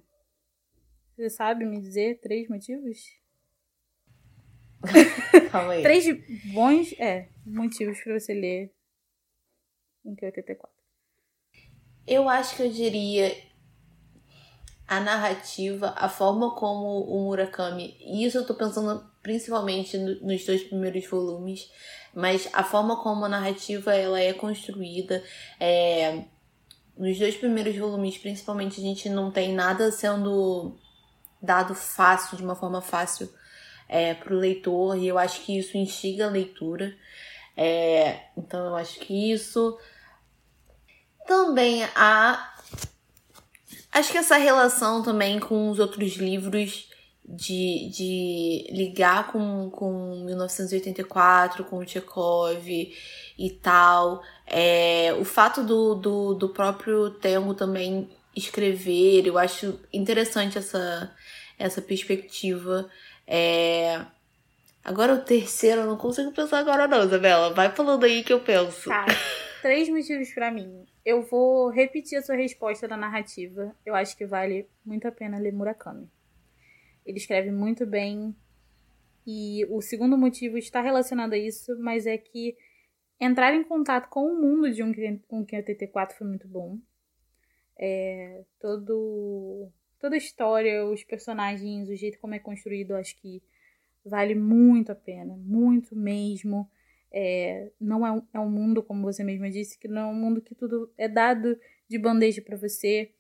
Você 1.15 1.30
sabe 1.32 1.65
me 1.65 1.82
dizer 1.82 2.20
três 2.20 2.48
motivos? 2.48 3.20
Calma 5.52 5.72
aí. 5.72 5.82
três 5.82 6.06
bons 6.54 6.94
é, 7.00 7.28
motivos 7.44 8.00
para 8.04 8.20
você 8.20 8.36
ler 8.36 8.72
em 10.06 10.15
Q84? 10.15 10.70
Eu 12.06 12.30
acho 12.30 12.56
que 12.56 12.62
eu 12.62 12.72
diria 12.72 13.36
a 14.88 15.00
narrativa, 15.00 15.93
a 15.98 16.08
forma 16.08 16.52
como 16.56 17.02
o 17.02 17.26
Murakami, 17.26 17.98
e 18.00 18.26
isso 18.26 18.38
eu 18.38 18.45
tô 18.45 18.54
pensando 18.54 19.04
principalmente 19.21 19.98
no, 19.98 20.19
nos 20.21 20.45
dois 20.45 20.63
primeiros 20.63 21.08
volumes, 21.08 21.69
mas 22.13 22.48
a 22.54 22.63
forma 22.63 23.02
como 23.02 23.26
a 23.26 23.30
narrativa 23.30 23.93
ela 23.95 24.19
é 24.19 24.34
construída, 24.34 25.24
é, 25.60 26.24
nos 26.98 27.17
dois 27.17 27.36
primeiros 27.36 27.76
volumes 27.76 28.17
principalmente 28.17 28.80
a 28.80 28.84
gente 28.84 29.10
não 29.10 29.32
tem 29.32 29.54
nada 29.54 29.91
sendo 29.91 30.78
dado 31.41 31.76
fácil, 31.76 32.38
de 32.38 32.43
uma 32.43 32.56
forma 32.56 32.82
fácil 32.82 33.30
é, 33.88 34.13
pro 34.13 34.36
leitor, 34.36 34.98
e 34.98 35.08
eu 35.08 35.17
acho 35.17 35.41
que 35.41 35.58
isso 35.58 35.78
instiga 35.78 36.26
a 36.26 36.30
leitura. 36.30 36.95
É, 37.56 38.26
então 38.38 38.65
eu 38.65 38.76
acho 38.76 39.00
que 39.00 39.32
isso 39.32 39.78
também 41.26 41.84
há. 41.95 42.54
Acho 43.95 44.12
que 44.12 44.17
essa 44.17 44.36
relação 44.36 45.01
também 45.01 45.39
com 45.39 45.69
os 45.69 45.79
outros 45.79 46.17
livros 46.17 46.89
de, 47.23 47.89
de 47.89 48.67
ligar 48.69 49.31
com, 49.31 49.69
com 49.69 50.21
1984, 50.25 51.63
com 51.63 51.77
o 51.77 51.88
Chekhov 51.88 52.67
e 52.67 53.49
tal. 53.62 54.21
É, 54.45 55.15
o 55.17 55.23
fato 55.23 55.63
do, 55.63 55.95
do, 55.95 56.34
do 56.34 56.49
próprio 56.49 57.10
Tengo 57.10 57.53
também 57.53 58.10
escrever, 58.36 59.27
eu 59.27 59.38
acho 59.38 59.79
interessante 59.93 60.58
essa, 60.58 61.10
essa 61.58 61.81
perspectiva. 61.81 62.89
É... 63.26 64.01
Agora 64.84 65.13
o 65.13 65.22
terceiro, 65.22 65.82
eu 65.82 65.88
não 65.88 65.95
consigo 65.95 66.34
pensar 66.34 66.59
agora 66.59 66.86
não, 66.86 67.05
Isabela. 67.05 67.53
Vai 67.53 67.72
falando 67.72 68.03
aí 68.03 68.26
que 68.26 68.34
eu 68.34 68.41
penso. 68.41 68.89
Tá. 68.89 69.05
Três 69.66 69.89
motivos 69.89 70.32
para 70.32 70.51
mim. 70.51 70.86
Eu 71.03 71.24
vou 71.24 71.72
repetir 71.72 72.20
a 72.20 72.22
sua 72.22 72.36
resposta 72.36 72.88
da 72.88 72.95
narrativa. 72.95 73.76
Eu 73.84 73.95
acho 73.95 74.16
que 74.16 74.24
vale 74.24 74.70
muito 74.86 75.07
a 75.07 75.11
pena 75.11 75.39
ler 75.39 75.51
Murakami. 75.51 76.07
Ele 77.03 77.18
escreve 77.18 77.49
muito 77.49 77.84
bem. 77.84 78.36
E 79.26 79.66
o 79.72 79.82
segundo 79.82 80.16
motivo 80.20 80.55
está 80.55 80.82
relacionado 80.82 81.34
a 81.34 81.38
isso, 81.39 81.76
mas 81.80 82.05
é 82.05 82.16
que 82.16 82.55
entrar 83.20 83.55
em 83.55 83.63
contato 83.63 84.07
com 84.07 84.28
o 84.28 84.39
mundo 84.39 84.72
de 84.72 84.84
um, 84.84 84.91
um 85.32 85.43
QTT4 85.43 86.11
foi 86.11 86.28
muito 86.28 86.47
bom. 86.47 86.78
É, 87.76 88.43
todo, 88.59 89.68
toda 89.99 90.13
a 90.13 90.20
história, 90.20 90.86
os 90.86 91.03
personagens, 91.03 91.89
o 91.89 91.95
jeito 91.95 92.20
como 92.20 92.36
é 92.36 92.39
construído, 92.39 92.93
acho 92.93 93.20
que 93.20 93.41
vale 94.05 94.36
muito 94.36 94.91
a 94.91 94.95
pena. 94.95 95.36
Muito 95.36 95.95
mesmo. 95.95 96.70
É, 97.18 97.72
não 97.80 98.05
é 98.05 98.11
um, 98.11 98.22
é 98.34 98.39
um 98.41 98.49
mundo, 98.49 98.84
como 98.84 99.03
você 99.03 99.24
mesma 99.24 99.49
disse, 99.49 99.80
que 99.80 99.88
não 99.88 100.01
é 100.01 100.05
um 100.07 100.13
mundo 100.13 100.41
que 100.41 100.53
tudo 100.53 100.91
é 100.97 101.07
dado 101.07 101.57
de 101.88 101.97
bandeja 101.97 102.41
para 102.41 102.57
você. 102.57 103.13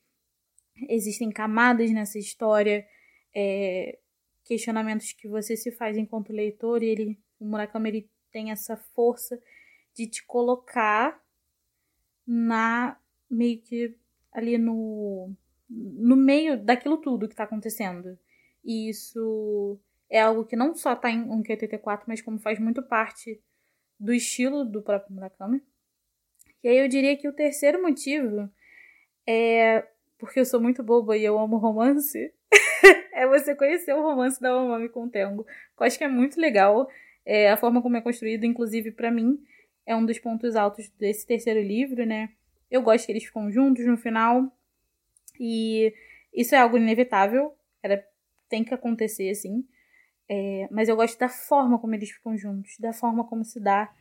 Existem 0.89 1.31
camadas 1.31 1.89
nessa 1.91 2.19
história, 2.19 2.85
é, 3.33 3.97
questionamentos 4.43 5.13
que 5.13 5.29
você 5.29 5.55
se 5.55 5.71
faz 5.71 5.97
enquanto 5.97 6.33
leitor, 6.33 6.83
e 6.83 6.87
ele, 6.87 7.19
o 7.39 7.45
Murakami 7.45 7.87
ele 7.89 8.09
tem 8.33 8.51
essa 8.51 8.75
força 8.75 9.41
de 9.93 10.07
te 10.07 10.25
colocar 10.25 11.23
na 12.27 12.99
meio 13.29 13.61
que 13.61 13.95
ali 14.33 14.57
no 14.57 15.33
no 15.69 16.15
meio 16.15 16.63
daquilo 16.63 16.97
tudo 16.97 17.27
que 17.27 17.33
está 17.33 17.45
acontecendo. 17.45 18.19
E 18.63 18.89
isso 18.89 19.79
é 20.09 20.21
algo 20.21 20.45
que 20.45 20.55
não 20.55 20.75
só 20.75 20.93
está 20.93 21.09
em 21.09 21.27
1Q84, 21.27 22.03
mas 22.07 22.21
como 22.21 22.39
faz 22.39 22.59
muito 22.59 22.83
parte 22.83 23.41
do 23.99 24.13
estilo 24.13 24.65
do 24.65 24.81
próprio 24.81 25.13
Murakami. 25.13 25.61
E 26.63 26.67
aí 26.67 26.77
eu 26.77 26.87
diria 26.87 27.15
que 27.15 27.27
o 27.27 27.33
terceiro 27.33 27.81
motivo 27.81 28.49
é 29.27 29.87
porque 30.17 30.39
eu 30.39 30.45
sou 30.45 30.59
muito 30.61 30.83
boba 30.83 31.17
e 31.17 31.23
eu 31.23 31.37
amo 31.37 31.57
romance. 31.57 32.33
é 33.13 33.27
você 33.27 33.55
conhecer 33.55 33.93
o 33.93 34.01
romance 34.01 34.41
da 34.41 34.55
Omami 34.55 34.89
com 34.89 35.05
o 35.05 35.09
Tengo. 35.09 35.45
Eu 35.79 35.85
acho 35.85 35.97
que 35.97 36.03
é 36.03 36.07
muito 36.07 36.39
legal 36.39 36.89
é, 37.25 37.49
a 37.49 37.57
forma 37.57 37.81
como 37.81 37.97
é 37.97 38.01
construído, 38.01 38.45
inclusive 38.45 38.91
para 38.91 39.11
mim, 39.11 39.43
é 39.85 39.95
um 39.95 40.05
dos 40.05 40.19
pontos 40.19 40.55
altos 40.55 40.89
desse 40.91 41.25
terceiro 41.25 41.61
livro, 41.61 42.05
né? 42.05 42.29
Eu 42.69 42.81
gosto 42.81 43.05
que 43.05 43.11
eles 43.11 43.25
ficam 43.25 43.51
juntos 43.51 43.85
no 43.85 43.97
final. 43.97 44.51
E 45.39 45.93
isso 46.33 46.55
é 46.55 46.57
algo 46.57 46.77
inevitável. 46.77 47.55
Era, 47.81 48.05
tem 48.49 48.63
que 48.63 48.73
acontecer, 48.73 49.29
assim. 49.29 49.65
É, 50.27 50.67
mas 50.71 50.89
eu 50.89 50.95
gosto 50.95 51.17
da 51.19 51.29
forma 51.29 51.77
como 51.77 51.93
eles 51.93 52.09
ficam 52.09 52.37
juntos, 52.37 52.77
da 52.79 52.93
forma 52.93 53.23
como 53.23 53.45
se 53.45 53.59
dá. 53.59 53.91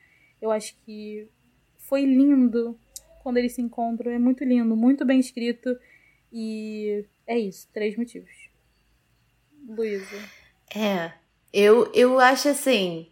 Eu 0.41 0.51
acho 0.51 0.77
que 0.85 1.29
foi 1.79 2.05
lindo 2.05 2.79
quando 3.23 3.37
eles 3.37 3.55
se 3.55 3.63
encontram. 3.63 4.11
É 4.11 4.19
muito 4.19 4.45
lindo, 4.45 4.77
muito 4.77 5.05
bem 5.05 5.21
escrito. 5.21 5.79
E 6.33 7.05
é 7.27 7.39
isso, 7.39 7.69
três 7.73 7.97
motivos. 7.97 8.31
Luísa. 9.67 10.17
É, 10.75 11.13
eu, 11.53 11.91
eu 11.95 12.19
acho 12.19 12.49
assim. 12.49 13.09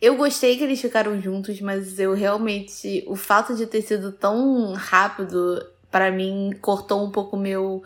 Eu 0.00 0.16
gostei 0.16 0.58
que 0.58 0.64
eles 0.64 0.80
ficaram 0.80 1.20
juntos, 1.20 1.60
mas 1.60 1.98
eu 1.98 2.12
realmente. 2.12 3.04
O 3.06 3.16
fato 3.16 3.54
de 3.54 3.66
ter 3.66 3.82
sido 3.82 4.12
tão 4.12 4.72
rápido, 4.74 5.64
para 5.94 6.10
mim, 6.10 6.50
cortou 6.60 7.04
um 7.04 7.10
pouco 7.12 7.36
meu. 7.36 7.80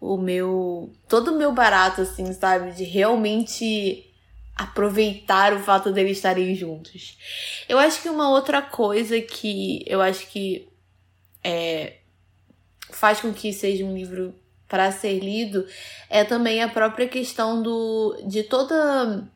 O 0.00 0.16
meu. 0.16 0.90
Todo 1.06 1.30
o 1.30 1.36
meu 1.36 1.52
barato, 1.52 2.00
assim, 2.00 2.32
sabe? 2.32 2.72
De 2.72 2.84
realmente 2.84 4.10
aproveitar 4.56 5.52
o 5.52 5.58
fato 5.58 5.92
deles 5.92 6.16
estarem 6.16 6.54
juntos. 6.54 7.18
Eu 7.68 7.78
acho 7.78 8.00
que 8.00 8.08
uma 8.08 8.30
outra 8.30 8.62
coisa 8.62 9.20
que 9.20 9.84
eu 9.86 10.00
acho 10.00 10.26
que 10.28 10.70
é, 11.44 11.98
faz 12.88 13.20
com 13.20 13.30
que 13.30 13.52
seja 13.52 13.84
um 13.84 13.94
livro 13.94 14.34
para 14.66 14.90
ser 14.90 15.18
lido 15.18 15.66
é 16.08 16.24
também 16.24 16.62
a 16.62 16.68
própria 16.68 17.08
questão 17.08 17.62
do 17.62 18.22
de 18.26 18.42
toda 18.42 19.30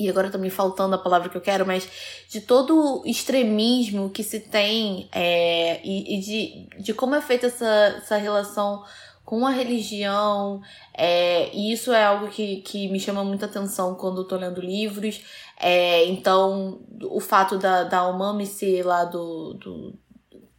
e 0.00 0.08
agora 0.08 0.30
tá 0.30 0.38
me 0.38 0.50
faltando 0.50 0.94
a 0.94 0.98
palavra 0.98 1.28
que 1.28 1.36
eu 1.36 1.40
quero, 1.40 1.66
mas 1.66 1.88
de 2.28 2.40
todo 2.40 3.02
o 3.02 3.06
extremismo 3.06 4.08
que 4.08 4.22
se 4.22 4.40
tem 4.40 5.08
é, 5.12 5.80
e, 5.84 6.16
e, 6.16 6.20
de, 6.20 6.82
de 6.82 6.94
como 6.94 7.14
é 7.14 7.20
feita 7.20 7.46
essa, 7.46 7.94
essa 7.98 8.16
relação 8.16 8.82
com 9.24 9.46
a 9.46 9.50
religião, 9.50 10.60
é, 10.92 11.54
e 11.54 11.72
isso 11.72 11.92
é 11.92 12.04
algo 12.04 12.28
que, 12.28 12.62
que 12.62 12.88
me 12.88 12.98
chama 12.98 13.22
muita 13.22 13.46
atenção 13.46 13.94
quando 13.94 14.22
eu 14.22 14.24
tô 14.24 14.36
lendo 14.36 14.60
livros. 14.60 15.20
É, 15.56 16.06
então, 16.06 16.80
o 17.04 17.20
fato 17.20 17.56
da, 17.56 17.84
da 17.84 18.08
Umami 18.08 18.46
ser 18.46 18.82
lá 18.84 19.04
do, 19.04 19.54
do 19.54 19.94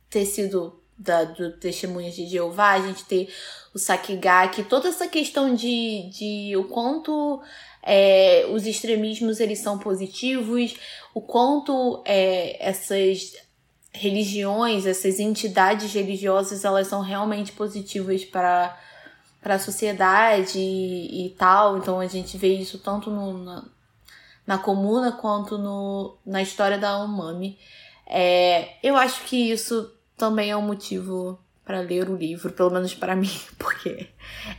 ter 0.09 0.25
sido 0.25 0.79
da, 1.01 1.23
do 1.23 1.51
Testemunhas 1.53 2.15
de 2.15 2.27
Jeová, 2.27 2.73
a 2.73 2.81
gente 2.81 3.03
ter 3.05 3.27
o 3.73 3.79
Sakigaki, 3.79 4.63
toda 4.63 4.87
essa 4.87 5.07
questão 5.07 5.55
de, 5.55 6.09
de 6.09 6.55
o 6.55 6.65
quanto 6.65 7.41
é, 7.83 8.45
os 8.51 8.65
extremismos 8.65 9.39
eles 9.39 9.59
são 9.59 9.77
positivos, 9.77 10.75
o 11.13 11.21
quanto 11.21 12.01
é, 12.05 12.57
essas 12.65 13.35
religiões, 13.93 14.85
essas 14.85 15.19
entidades 15.19 15.93
religiosas, 15.93 16.63
elas 16.63 16.87
são 16.87 17.01
realmente 17.01 17.51
positivas 17.51 18.23
para 18.23 18.77
para 19.41 19.55
a 19.55 19.59
sociedade 19.59 20.59
e, 20.59 21.25
e, 21.25 21.29
tal. 21.31 21.79
Então 21.79 21.99
a 21.99 22.05
gente 22.05 22.37
vê 22.37 22.53
isso 22.53 22.77
tanto 22.77 23.09
no, 23.09 23.43
na, 23.43 23.65
na 24.45 24.57
comuna 24.59 25.11
quanto 25.11 25.57
no, 25.57 26.15
na 26.23 26.43
história 26.43 26.77
da 26.77 27.03
Umami. 27.03 27.57
É, 28.05 28.75
eu 28.83 28.95
acho 28.95 29.23
que 29.23 29.51
isso 29.51 29.91
também 30.15 30.51
é 30.51 30.55
um 30.55 30.61
motivo 30.61 31.39
para 31.71 31.79
ler 31.79 32.09
o 32.09 32.17
livro, 32.17 32.51
pelo 32.51 32.69
menos 32.69 32.93
para 32.93 33.15
mim, 33.15 33.31
porque 33.57 34.09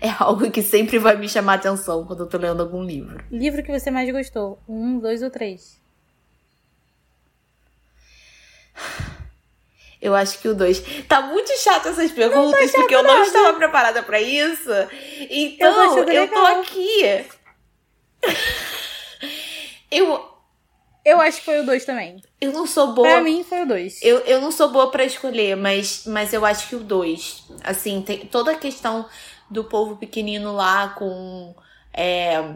é 0.00 0.08
algo 0.18 0.50
que 0.50 0.62
sempre 0.62 0.98
vai 0.98 1.14
me 1.14 1.28
chamar 1.28 1.54
atenção 1.54 2.06
quando 2.06 2.20
eu 2.20 2.26
tô 2.26 2.38
lendo 2.38 2.62
algum 2.62 2.82
livro. 2.82 3.22
Livro 3.30 3.62
que 3.62 3.78
você 3.78 3.90
mais 3.90 4.10
gostou? 4.10 4.58
Um, 4.66 4.98
dois 4.98 5.22
ou 5.22 5.28
três? 5.28 5.78
Eu 10.00 10.14
acho 10.14 10.38
que 10.38 10.48
o 10.48 10.54
dois. 10.54 10.82
Tá 11.06 11.20
muito 11.20 11.52
chato 11.58 11.88
essas 11.88 12.10
perguntas, 12.10 12.72
porque 12.72 12.94
eu 12.94 13.02
não 13.02 13.22
estava 13.22 13.58
preparada 13.58 14.02
para 14.02 14.18
isso. 14.18 14.70
Então, 15.28 15.98
eu, 15.98 16.08
eu 16.08 16.28
tô 16.28 16.40
aqui. 16.40 17.26
eu 19.92 20.31
eu 21.04 21.20
acho 21.20 21.38
que 21.38 21.44
foi 21.44 21.60
o 21.60 21.66
2 21.66 21.84
também. 21.84 22.22
Eu 22.40 22.52
não 22.52 22.66
sou 22.66 22.94
boa. 22.94 23.08
Pra 23.08 23.20
mim 23.20 23.42
foi 23.42 23.62
o 23.62 23.66
2. 23.66 24.02
Eu, 24.02 24.18
eu 24.20 24.40
não 24.40 24.52
sou 24.52 24.70
boa 24.70 24.90
para 24.90 25.04
escolher, 25.04 25.56
mas, 25.56 26.04
mas 26.06 26.32
eu 26.32 26.44
acho 26.44 26.68
que 26.68 26.76
o 26.76 26.80
2. 26.80 27.44
Assim, 27.64 28.02
tem 28.02 28.26
toda 28.26 28.52
a 28.52 28.56
questão 28.56 29.08
do 29.50 29.64
povo 29.64 29.96
pequenino 29.96 30.52
lá 30.52 30.90
com. 30.90 31.54
É, 31.92 32.54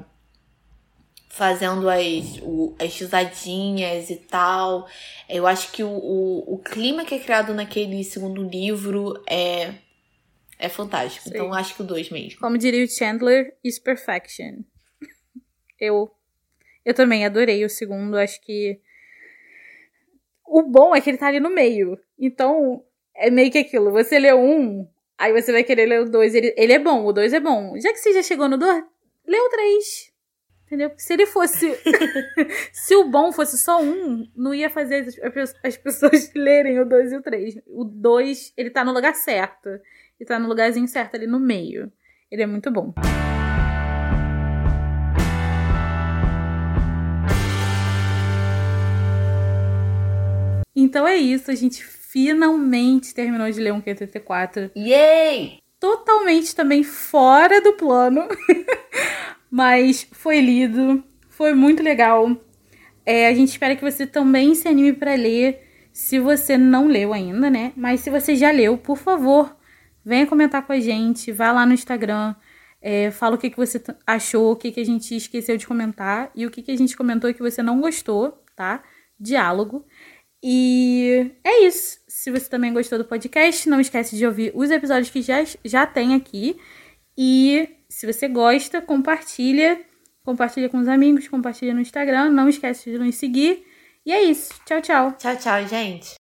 fazendo 1.28 1.90
as, 1.90 2.38
o, 2.40 2.74
as 2.78 2.96
risadinhas 2.98 4.10
e 4.10 4.16
tal. 4.16 4.88
Eu 5.28 5.46
acho 5.46 5.70
que 5.72 5.82
o, 5.82 5.90
o, 5.90 6.54
o, 6.54 6.58
clima 6.58 7.04
que 7.04 7.14
é 7.14 7.18
criado 7.18 7.52
naquele 7.52 8.02
segundo 8.04 8.42
livro 8.42 9.22
é, 9.28 9.74
é 10.58 10.68
fantástico. 10.68 11.24
Sim. 11.24 11.34
Então 11.34 11.52
acho 11.52 11.74
que 11.74 11.82
o 11.82 11.84
2 11.84 12.10
mesmo. 12.10 12.40
Como 12.40 12.56
diria 12.56 12.84
o 12.84 12.88
Chandler, 12.88 13.54
is 13.62 13.78
perfection. 13.78 14.62
Eu 15.78 16.15
eu 16.86 16.94
também 16.94 17.26
adorei 17.26 17.64
o 17.64 17.68
segundo, 17.68 18.16
acho 18.16 18.40
que. 18.40 18.80
O 20.46 20.62
bom 20.62 20.94
é 20.94 21.00
que 21.00 21.10
ele 21.10 21.18
tá 21.18 21.26
ali 21.26 21.40
no 21.40 21.50
meio. 21.50 21.98
Então, 22.16 22.84
é 23.12 23.28
meio 23.28 23.50
que 23.50 23.58
aquilo. 23.58 23.90
Você 23.90 24.20
lê 24.20 24.32
um, 24.32 24.88
aí 25.18 25.32
você 25.32 25.50
vai 25.50 25.64
querer 25.64 25.86
ler 25.86 26.02
o 26.02 26.08
dois. 26.08 26.32
Ele, 26.32 26.54
ele 26.56 26.72
é 26.72 26.78
bom, 26.78 27.04
o 27.04 27.12
dois 27.12 27.32
é 27.32 27.40
bom. 27.40 27.76
Já 27.80 27.92
que 27.92 27.98
você 27.98 28.12
já 28.12 28.22
chegou 28.22 28.48
no 28.48 28.56
dois, 28.56 28.84
lê 29.26 29.36
o 29.36 29.50
três. 29.50 30.14
Entendeu? 30.66 30.90
Porque 30.90 31.02
se 31.02 31.12
ele 31.12 31.26
fosse. 31.26 31.74
se 32.72 32.94
o 32.94 33.10
bom 33.10 33.32
fosse 33.32 33.58
só 33.58 33.82
um, 33.82 34.24
não 34.36 34.54
ia 34.54 34.70
fazer 34.70 35.08
as, 35.24 35.54
as 35.64 35.76
pessoas 35.76 36.32
lerem 36.34 36.78
o 36.78 36.88
dois 36.88 37.10
e 37.10 37.16
o 37.16 37.22
três. 37.22 37.58
O 37.66 37.82
dois, 37.82 38.52
ele 38.56 38.70
tá 38.70 38.84
no 38.84 38.92
lugar 38.92 39.16
certo. 39.16 39.68
Ele 39.68 40.28
tá 40.28 40.38
no 40.38 40.48
lugarzinho 40.48 40.86
certo 40.86 41.16
ali 41.16 41.26
no 41.26 41.40
meio. 41.40 41.90
Ele 42.30 42.42
é 42.42 42.46
muito 42.46 42.70
bom. 42.70 42.94
Então 50.96 51.06
é 51.06 51.14
isso, 51.14 51.50
a 51.50 51.54
gente 51.54 51.84
finalmente 51.84 53.12
terminou 53.12 53.50
de 53.50 53.60
ler 53.60 53.70
um 53.70 53.82
QTT4. 53.82 54.70
Yay! 54.74 55.58
Totalmente 55.78 56.56
também 56.56 56.82
fora 56.82 57.60
do 57.60 57.74
plano, 57.74 58.26
mas 59.50 60.08
foi 60.10 60.40
lido, 60.40 61.04
foi 61.28 61.52
muito 61.52 61.82
legal. 61.82 62.34
É, 63.04 63.28
a 63.28 63.34
gente 63.34 63.50
espera 63.50 63.76
que 63.76 63.84
você 63.84 64.06
também 64.06 64.54
se 64.54 64.66
anime 64.68 64.94
para 64.94 65.14
ler, 65.14 65.68
se 65.92 66.18
você 66.18 66.56
não 66.56 66.88
leu 66.88 67.12
ainda, 67.12 67.50
né? 67.50 67.74
Mas 67.76 68.00
se 68.00 68.08
você 68.08 68.34
já 68.34 68.50
leu, 68.50 68.78
por 68.78 68.96
favor, 68.96 69.54
venha 70.02 70.26
comentar 70.26 70.66
com 70.66 70.72
a 70.72 70.80
gente, 70.80 71.30
vá 71.30 71.52
lá 71.52 71.66
no 71.66 71.74
Instagram, 71.74 72.34
é, 72.80 73.10
fala 73.10 73.34
o 73.34 73.38
que, 73.38 73.50
que 73.50 73.56
você 73.58 73.82
achou, 74.06 74.52
o 74.52 74.56
que, 74.56 74.72
que 74.72 74.80
a 74.80 74.86
gente 74.86 75.14
esqueceu 75.14 75.58
de 75.58 75.66
comentar 75.66 76.30
e 76.34 76.46
o 76.46 76.50
que, 76.50 76.62
que 76.62 76.72
a 76.72 76.76
gente 76.76 76.96
comentou 76.96 77.34
que 77.34 77.42
você 77.42 77.62
não 77.62 77.82
gostou, 77.82 78.42
tá? 78.56 78.82
Diálogo. 79.20 79.84
E 80.48 81.32
é 81.42 81.64
isso. 81.64 81.98
Se 82.06 82.30
você 82.30 82.48
também 82.48 82.72
gostou 82.72 82.96
do 82.96 83.04
podcast, 83.04 83.68
não 83.68 83.80
esquece 83.80 84.16
de 84.16 84.24
ouvir 84.24 84.52
os 84.54 84.70
episódios 84.70 85.10
que 85.10 85.20
já, 85.20 85.44
já 85.64 85.84
tem 85.84 86.14
aqui. 86.14 86.56
E 87.18 87.68
se 87.88 88.06
você 88.06 88.28
gosta, 88.28 88.80
compartilha. 88.80 89.80
Compartilha 90.22 90.68
com 90.68 90.78
os 90.78 90.86
amigos, 90.86 91.26
compartilha 91.26 91.74
no 91.74 91.80
Instagram. 91.80 92.30
Não 92.30 92.48
esquece 92.48 92.92
de 92.92 92.96
nos 92.96 93.16
seguir. 93.16 93.66
E 94.04 94.12
é 94.12 94.22
isso. 94.22 94.54
Tchau, 94.64 94.80
tchau. 94.80 95.12
Tchau, 95.18 95.36
tchau, 95.36 95.66
gente. 95.66 96.14